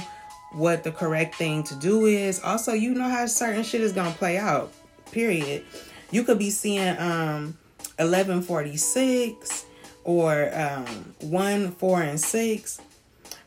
what 0.52 0.82
the 0.82 0.92
correct 0.92 1.36
thing 1.36 1.62
to 1.62 1.74
do 1.76 2.06
is 2.06 2.40
also 2.42 2.72
you 2.72 2.94
know 2.94 3.08
how 3.08 3.26
certain 3.26 3.62
shit 3.62 3.80
is 3.80 3.92
gonna 3.92 4.10
play 4.12 4.36
out 4.36 4.72
period 5.12 5.64
you 6.10 6.24
could 6.24 6.38
be 6.38 6.50
seeing 6.50 6.96
um 6.98 7.56
1146 7.98 9.66
or 10.04 10.50
um, 10.54 11.14
one, 11.20 11.72
four, 11.72 12.02
and 12.02 12.20
six. 12.20 12.80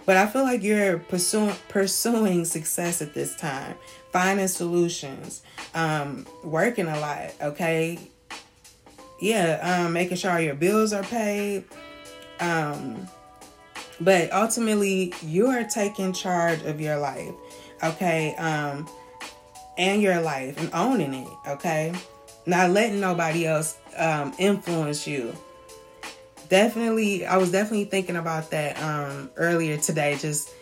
But 0.05 0.17
I 0.17 0.27
feel 0.27 0.43
like 0.43 0.63
you're 0.63 0.99
pursuing 0.99 1.55
pursuing 1.69 2.45
success 2.45 3.01
at 3.01 3.13
this 3.13 3.35
time, 3.35 3.75
finding 4.11 4.47
solutions, 4.47 5.43
um, 5.73 6.27
working 6.43 6.87
a 6.87 6.99
lot. 6.99 7.33
Okay, 7.41 7.97
yeah, 9.19 9.85
um, 9.85 9.93
making 9.93 10.17
sure 10.17 10.39
your 10.39 10.55
bills 10.55 10.91
are 10.91 11.03
paid. 11.03 11.63
Um, 12.39 13.07
but 14.03 14.31
ultimately, 14.33 15.13
you 15.23 15.47
are 15.47 15.63
taking 15.63 16.13
charge 16.13 16.61
of 16.63 16.79
your 16.79 16.97
life. 16.97 17.33
Okay, 17.83 18.35
um, 18.35 18.87
and 19.77 20.01
your 20.01 20.21
life 20.21 20.57
and 20.59 20.69
owning 20.73 21.13
it. 21.13 21.27
Okay, 21.47 21.93
not 22.45 22.71
letting 22.71 22.99
nobody 22.99 23.45
else 23.45 23.77
um, 23.97 24.33
influence 24.37 25.07
you 25.07 25.33
definitely 26.49 27.25
i 27.25 27.37
was 27.37 27.51
definitely 27.51 27.85
thinking 27.85 28.15
about 28.15 28.51
that 28.51 28.79
um 28.83 29.29
earlier 29.37 29.75
today 29.77 30.15
just 30.17 30.53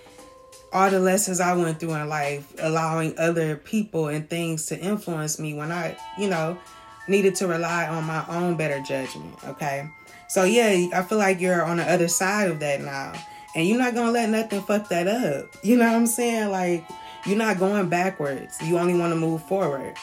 all 0.72 0.90
the 0.90 1.00
lessons 1.00 1.42
i 1.42 1.54
went 1.54 1.80
through 1.80 1.94
in 1.94 2.08
life 2.08 2.54
allowing 2.60 3.18
other 3.18 3.58
people 3.58 4.08
and 4.08 4.30
things 4.30 4.68
to 4.68 4.80
influence 4.80 5.40
me 5.40 5.54
when 5.54 5.70
i 5.70 5.98
you 6.18 6.30
know 6.30 6.58
needed 7.08 7.36
to 7.36 7.48
rely 7.48 7.88
on 7.88 8.04
my 8.04 8.26
own 8.28 8.56
better 8.56 8.80
judgment 8.82 9.36
okay? 9.46 9.90
So 10.30 10.44
yeah 10.44 10.98
i 10.98 11.02
feel 11.04 11.18
like 11.18 11.40
you're 11.40 11.64
on 11.64 11.78
the 11.78 11.92
other 11.92 12.08
side 12.08 12.50
of 12.50 12.60
that 12.60 12.82
now. 12.82 13.14
And 13.56 13.68
you're 13.68 13.78
not 13.78 13.94
gonna 13.94 14.12
let 14.12 14.30
nothing 14.30 14.62
fuck 14.62 14.90
that 14.90 15.08
up. 15.08 15.56
You 15.64 15.78
know 15.78 15.88
what 15.88 15.96
i'm 15.96 16.08
saying? 16.08 16.50
Like 16.50 16.86
you're 17.26 17.38
not 17.38 17.60
going 17.60 17.90
backwards. 17.90 18.58
You 18.62 18.78
only 18.78 18.98
want 18.98 19.14
to 19.14 19.20
move 19.20 19.44
forward. 19.48 19.96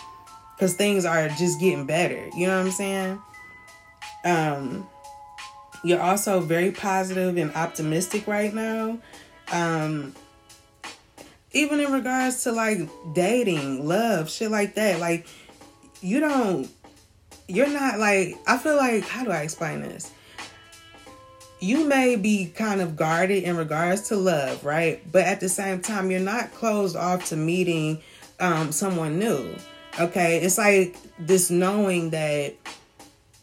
Because 0.55 0.75
things 0.75 1.05
are 1.05 1.29
just 1.29 1.61
getting 1.61 1.87
better. 1.87 2.29
You 2.37 2.47
know 2.47 2.59
what 2.59 2.67
i'm 2.67 2.73
saying? 2.73 3.23
Um 4.25 4.87
you're 5.85 6.01
also 6.01 6.41
very 6.41 6.73
positive 6.73 7.37
and 7.37 7.55
optimistic 7.55 8.27
right 8.27 8.53
now. 8.53 8.99
Um, 9.53 10.15
even 11.53 11.81
in 11.81 11.93
regards 11.93 12.45
to 12.45 12.53
like 12.53 12.79
dating, 13.15 13.87
love, 13.87 14.31
shit 14.31 14.51
like 14.51 14.75
that. 14.75 15.01
Like, 15.01 15.27
you 16.01 16.21
don't, 16.21 16.69
you're 17.49 17.69
not 17.69 17.99
like, 17.99 18.37
I 18.47 18.59
feel 18.59 18.77
like, 18.77 19.05
how 19.05 19.25
do 19.25 19.31
I 19.31 19.41
explain 19.41 19.81
this? 19.81 20.13
You 21.61 21.87
may 21.89 22.15
be 22.15 22.47
kind 22.55 22.81
of 22.81 22.95
guarded 22.95 23.43
in 23.43 23.57
regards 23.57 24.09
to 24.09 24.17
love, 24.17 24.65
right? 24.65 25.03
But 25.11 25.25
at 25.25 25.41
the 25.41 25.49
same 25.49 25.81
time, 25.81 26.11
you're 26.11 26.21
not 26.21 26.53
closed 26.53 26.95
off 26.95 27.27
to 27.27 27.37
meeting 27.37 28.01
um, 28.39 28.71
someone 28.71 29.19
new. 29.19 29.57
Okay. 29.99 30.39
It's 30.39 30.59
like 30.59 30.97
this 31.19 31.51
knowing 31.51 32.11
that 32.11 32.55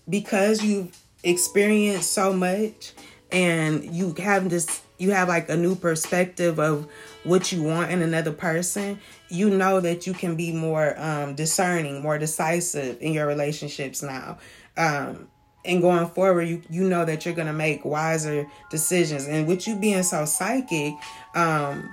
because 0.08 0.64
you've 0.64 0.98
experienced 1.24 2.14
so 2.14 2.32
much 2.32 2.94
and 3.32 3.84
you 3.94 4.14
have 4.20 4.50
this 4.50 4.82
you 4.98 5.12
have 5.12 5.28
like 5.28 5.50
a 5.50 5.58
new 5.58 5.76
perspective 5.76 6.60
of 6.60 6.88
what 7.26 7.52
you 7.52 7.64
want 7.64 7.92
in 7.92 8.02
another 8.02 8.32
person 8.32 9.00
you 9.30 9.50
know 9.50 9.80
that 9.80 10.06
you 10.06 10.14
can 10.14 10.36
be 10.36 10.52
more 10.52 10.98
um, 11.00 11.36
discerning 11.36 12.02
more 12.02 12.18
decisive 12.18 12.98
in 13.02 13.14
your 13.14 13.28
relationships 13.28 14.02
now. 14.02 14.38
Um, 14.78 15.28
and 15.64 15.82
going 15.82 16.08
forward 16.08 16.44
you 16.44 16.62
you 16.70 16.88
know 16.88 17.06
that 17.06 17.26
you're 17.26 17.36
gonna 17.36 17.54
make 17.54 17.84
wiser 17.84 18.48
decisions. 18.70 19.26
And 19.28 19.48
with 19.48 19.68
you 19.68 19.76
being 19.76 20.04
so 20.04 20.26
psychic 20.26 20.94
um, 21.34 21.90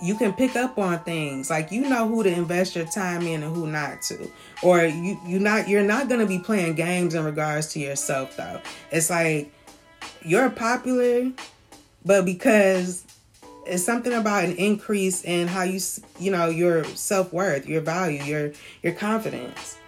you 0.00 0.16
can 0.16 0.32
pick 0.32 0.54
up 0.54 0.78
on 0.78 1.00
things. 1.00 1.50
Like 1.50 1.72
you 1.72 1.88
know 1.88 2.06
who 2.06 2.22
to 2.22 2.30
invest 2.30 2.76
your 2.76 2.86
time 2.86 3.22
in 3.22 3.42
and 3.42 3.54
who 3.54 3.66
not 3.66 4.02
to. 4.02 4.30
Or 4.62 4.84
you 4.84 5.18
you 5.26 5.40
not 5.40 5.68
you're 5.68 5.82
not 5.82 6.08
going 6.08 6.20
to 6.20 6.26
be 6.26 6.38
playing 6.38 6.74
games 6.74 7.14
in 7.14 7.24
regards 7.24 7.68
to 7.72 7.80
yourself 7.80 8.36
though. 8.36 8.60
It's 8.92 9.10
like 9.10 9.52
you're 10.22 10.50
popular 10.50 11.32
but 12.04 12.24
because 12.24 13.04
it's 13.68 13.84
something 13.84 14.12
about 14.12 14.44
an 14.44 14.56
increase 14.56 15.24
in 15.24 15.46
how 15.48 15.62
you 15.62 15.80
you 16.18 16.30
know 16.30 16.48
your 16.48 16.84
self-worth 16.84 17.66
your 17.66 17.80
value 17.80 18.22
your 18.22 18.52
your 18.82 18.92
confidence 18.92 19.78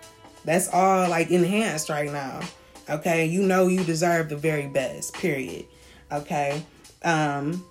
that's 0.44 0.68
all 0.68 1.08
like 1.08 1.30
enhanced 1.30 1.88
right 1.88 2.12
now 2.12 2.40
okay 2.88 3.26
you 3.26 3.42
know 3.42 3.68
you 3.68 3.82
deserve 3.84 4.28
the 4.28 4.36
very 4.36 4.66
best 4.66 5.14
period 5.14 5.64
okay 6.12 6.62
um 7.04 7.64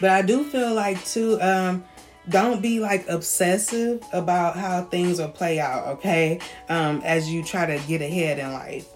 but 0.00 0.10
I 0.10 0.22
do 0.22 0.44
feel 0.44 0.74
like 0.74 1.02
too, 1.04 1.40
um, 1.40 1.84
don't 2.28 2.60
be 2.60 2.80
like 2.80 3.08
obsessive 3.08 4.02
about 4.12 4.56
how 4.56 4.82
things 4.82 5.20
will 5.20 5.28
play 5.28 5.60
out, 5.60 5.86
okay? 5.86 6.40
Um, 6.68 7.00
as 7.04 7.30
you 7.30 7.42
try 7.42 7.66
to 7.66 7.86
get 7.86 8.02
ahead 8.02 8.38
in 8.38 8.52
life. 8.52 8.88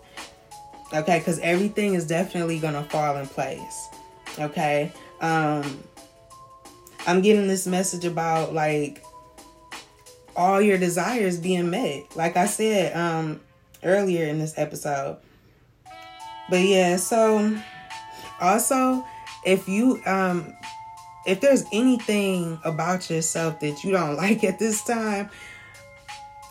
Okay, 0.92 1.18
because 1.18 1.38
everything 1.38 1.94
is 1.94 2.06
definitely 2.06 2.59
gonna 2.59 2.83
fall 2.85 3.16
in 3.16 3.26
place. 3.26 3.88
Okay. 4.38 4.92
Um 5.20 5.83
I'm 7.06 7.22
getting 7.22 7.48
this 7.48 7.66
message 7.66 8.04
about 8.04 8.54
like 8.54 9.04
all 10.37 10.61
your 10.61 10.78
desires 10.78 11.38
being 11.38 11.70
met. 11.70 12.16
Like 12.16 12.37
I 12.37 12.46
said 12.46 12.96
um 12.96 13.40
earlier 13.83 14.26
in 14.26 14.38
this 14.38 14.59
episode. 14.59 15.18
But 16.48 16.61
yeah, 16.61 16.96
so 16.96 17.56
also 18.40 19.04
if 19.44 19.68
you 19.68 20.00
um 20.06 20.54
if 21.26 21.40
there's 21.40 21.64
anything 21.72 22.59
about 22.64 23.11
yourself 23.11 23.61
that 23.61 23.85
you 23.85 23.92
don't 23.92 24.16
like 24.24 24.44
at 24.44 24.59
this 24.59 24.83
time, 24.83 25.30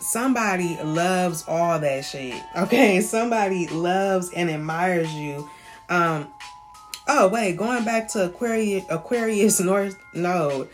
somebody 0.00 0.76
loves 0.82 1.44
all 1.46 1.78
that 1.78 2.04
shit. 2.04 2.40
Okay, 2.56 3.00
somebody 3.00 3.66
loves 3.68 4.32
and 4.32 4.50
admires 4.50 5.12
you. 5.14 5.48
Um 5.88 6.32
oh 7.12 7.26
wait, 7.26 7.56
going 7.56 7.84
back 7.84 8.06
to 8.08 8.26
Aquarius 8.26 8.84
Aquarius 8.88 9.60
North 9.64 9.96
Node. 10.14 10.68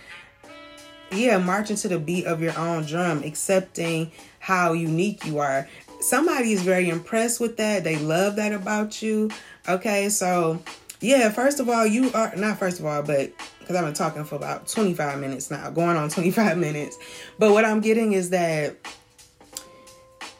Yeah, 1.12 1.38
marching 1.38 1.76
to 1.76 1.88
the 1.88 1.98
beat 1.98 2.26
of 2.26 2.42
your 2.42 2.56
own 2.58 2.84
drum, 2.84 3.22
accepting 3.22 4.10
how 4.38 4.72
unique 4.72 5.24
you 5.24 5.38
are. 5.38 5.68
Somebody 6.00 6.52
is 6.52 6.62
very 6.62 6.88
impressed 6.88 7.40
with 7.40 7.56
that. 7.56 7.84
They 7.84 7.96
love 7.96 8.36
that 8.36 8.52
about 8.52 9.00
you. 9.00 9.30
Okay, 9.68 10.08
so 10.08 10.62
yeah, 11.00 11.30
first 11.30 11.60
of 11.60 11.68
all, 11.68 11.86
you 11.86 12.10
are 12.12 12.34
not 12.36 12.58
first 12.58 12.80
of 12.80 12.86
all, 12.86 13.02
but 13.02 13.32
because 13.60 13.76
I've 13.76 13.84
been 13.84 13.94
talking 13.94 14.24
for 14.24 14.34
about 14.34 14.68
25 14.68 15.18
minutes 15.20 15.50
now, 15.50 15.70
going 15.70 15.96
on 15.96 16.08
25 16.10 16.58
minutes. 16.58 16.98
But 17.38 17.52
what 17.52 17.64
I'm 17.64 17.80
getting 17.80 18.12
is 18.12 18.30
that 18.30 18.76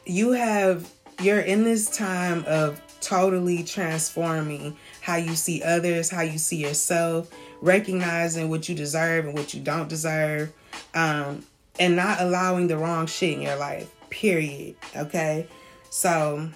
you 0.05 0.31
have, 0.31 0.89
you're 1.21 1.39
in 1.39 1.63
this 1.63 1.89
time 1.89 2.43
of 2.45 2.79
totally 3.01 3.63
transforming 3.63 4.77
how 5.07 5.15
you 5.15 5.37
see 5.37 5.63
others, 5.63 6.09
how 6.09 6.19
you 6.19 6.37
see 6.37 6.57
yourself, 6.57 7.31
recognizing 7.61 8.49
what 8.49 8.67
you 8.67 8.75
deserve 8.75 9.23
and 9.23 9.33
what 9.33 9.53
you 9.53 9.61
don't 9.61 9.87
deserve, 9.87 10.51
um, 10.93 11.45
and 11.79 11.95
not 11.95 12.19
allowing 12.19 12.67
the 12.67 12.75
wrong 12.75 13.07
shit 13.07 13.35
in 13.35 13.41
your 13.41 13.55
life, 13.55 13.89
period. 14.09 14.75
Okay. 14.97 15.47
So, 15.89 16.49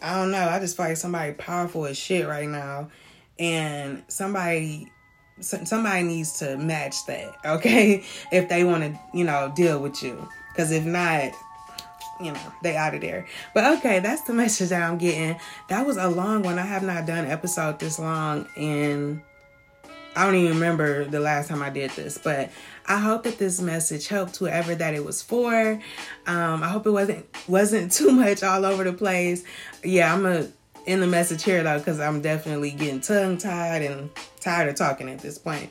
I 0.00 0.14
don't 0.14 0.30
know. 0.30 0.48
I 0.48 0.60
just 0.60 0.78
feel 0.78 0.86
like 0.86 0.96
somebody 0.96 1.34
powerful 1.34 1.84
as 1.84 1.98
shit 1.98 2.26
right 2.26 2.48
now 2.48 2.88
and 3.38 4.02
somebody 4.08 4.90
somebody 5.40 6.04
needs 6.04 6.38
to 6.38 6.56
match 6.56 7.04
that 7.06 7.34
okay 7.44 8.04
if 8.30 8.48
they 8.48 8.62
want 8.62 8.84
to 8.84 9.00
you 9.12 9.24
know 9.24 9.52
deal 9.56 9.80
with 9.80 10.00
you 10.00 10.28
because 10.52 10.70
if 10.70 10.84
not 10.84 11.32
you 12.20 12.32
know 12.32 12.52
they 12.62 12.76
out 12.76 12.94
of 12.94 13.00
there 13.00 13.26
but 13.54 13.78
okay 13.78 13.98
that's 13.98 14.22
the 14.22 14.32
message 14.32 14.68
that 14.70 14.82
i'm 14.82 14.98
getting 14.98 15.38
that 15.68 15.86
was 15.86 15.96
a 15.96 16.08
long 16.08 16.42
one 16.42 16.58
i 16.58 16.62
have 16.62 16.82
not 16.82 17.06
done 17.06 17.26
episode 17.26 17.78
this 17.78 17.98
long 17.98 18.46
and 18.56 19.20
i 20.16 20.24
don't 20.24 20.36
even 20.36 20.54
remember 20.54 21.04
the 21.04 21.20
last 21.20 21.48
time 21.48 21.62
i 21.62 21.70
did 21.70 21.90
this 21.92 22.18
but 22.18 22.50
i 22.86 22.98
hope 22.98 23.24
that 23.24 23.38
this 23.38 23.60
message 23.60 24.08
helped 24.08 24.36
whoever 24.36 24.74
that 24.74 24.94
it 24.94 25.04
was 25.04 25.22
for 25.22 25.80
um 26.26 26.62
i 26.62 26.68
hope 26.68 26.86
it 26.86 26.90
wasn't 26.90 27.26
wasn't 27.48 27.90
too 27.92 28.10
much 28.12 28.42
all 28.42 28.64
over 28.64 28.84
the 28.84 28.92
place 28.92 29.44
yeah 29.82 30.12
i'm 30.12 30.24
a 30.24 30.46
in 30.86 31.00
the 31.00 31.06
message 31.06 31.42
here 31.42 31.62
though, 31.62 31.78
because 31.78 32.00
I'm 32.00 32.20
definitely 32.20 32.70
getting 32.70 33.00
tongue 33.00 33.38
tied 33.38 33.82
and 33.82 34.10
tired 34.40 34.68
of 34.68 34.74
talking 34.76 35.08
at 35.08 35.20
this 35.20 35.38
point. 35.38 35.70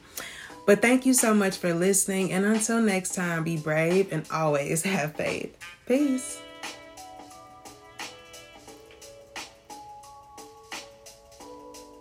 But 0.66 0.82
thank 0.82 1.06
you 1.06 1.14
so 1.14 1.34
much 1.34 1.58
for 1.58 1.74
listening. 1.74 2.32
And 2.32 2.46
until 2.46 2.82
next 2.82 3.16
time, 3.16 3.44
be 3.44 3.58
brave 3.58 4.12
and 4.12 4.26
always 4.32 4.82
have 4.84 5.16
faith. 5.16 5.58
Peace. 5.86 6.43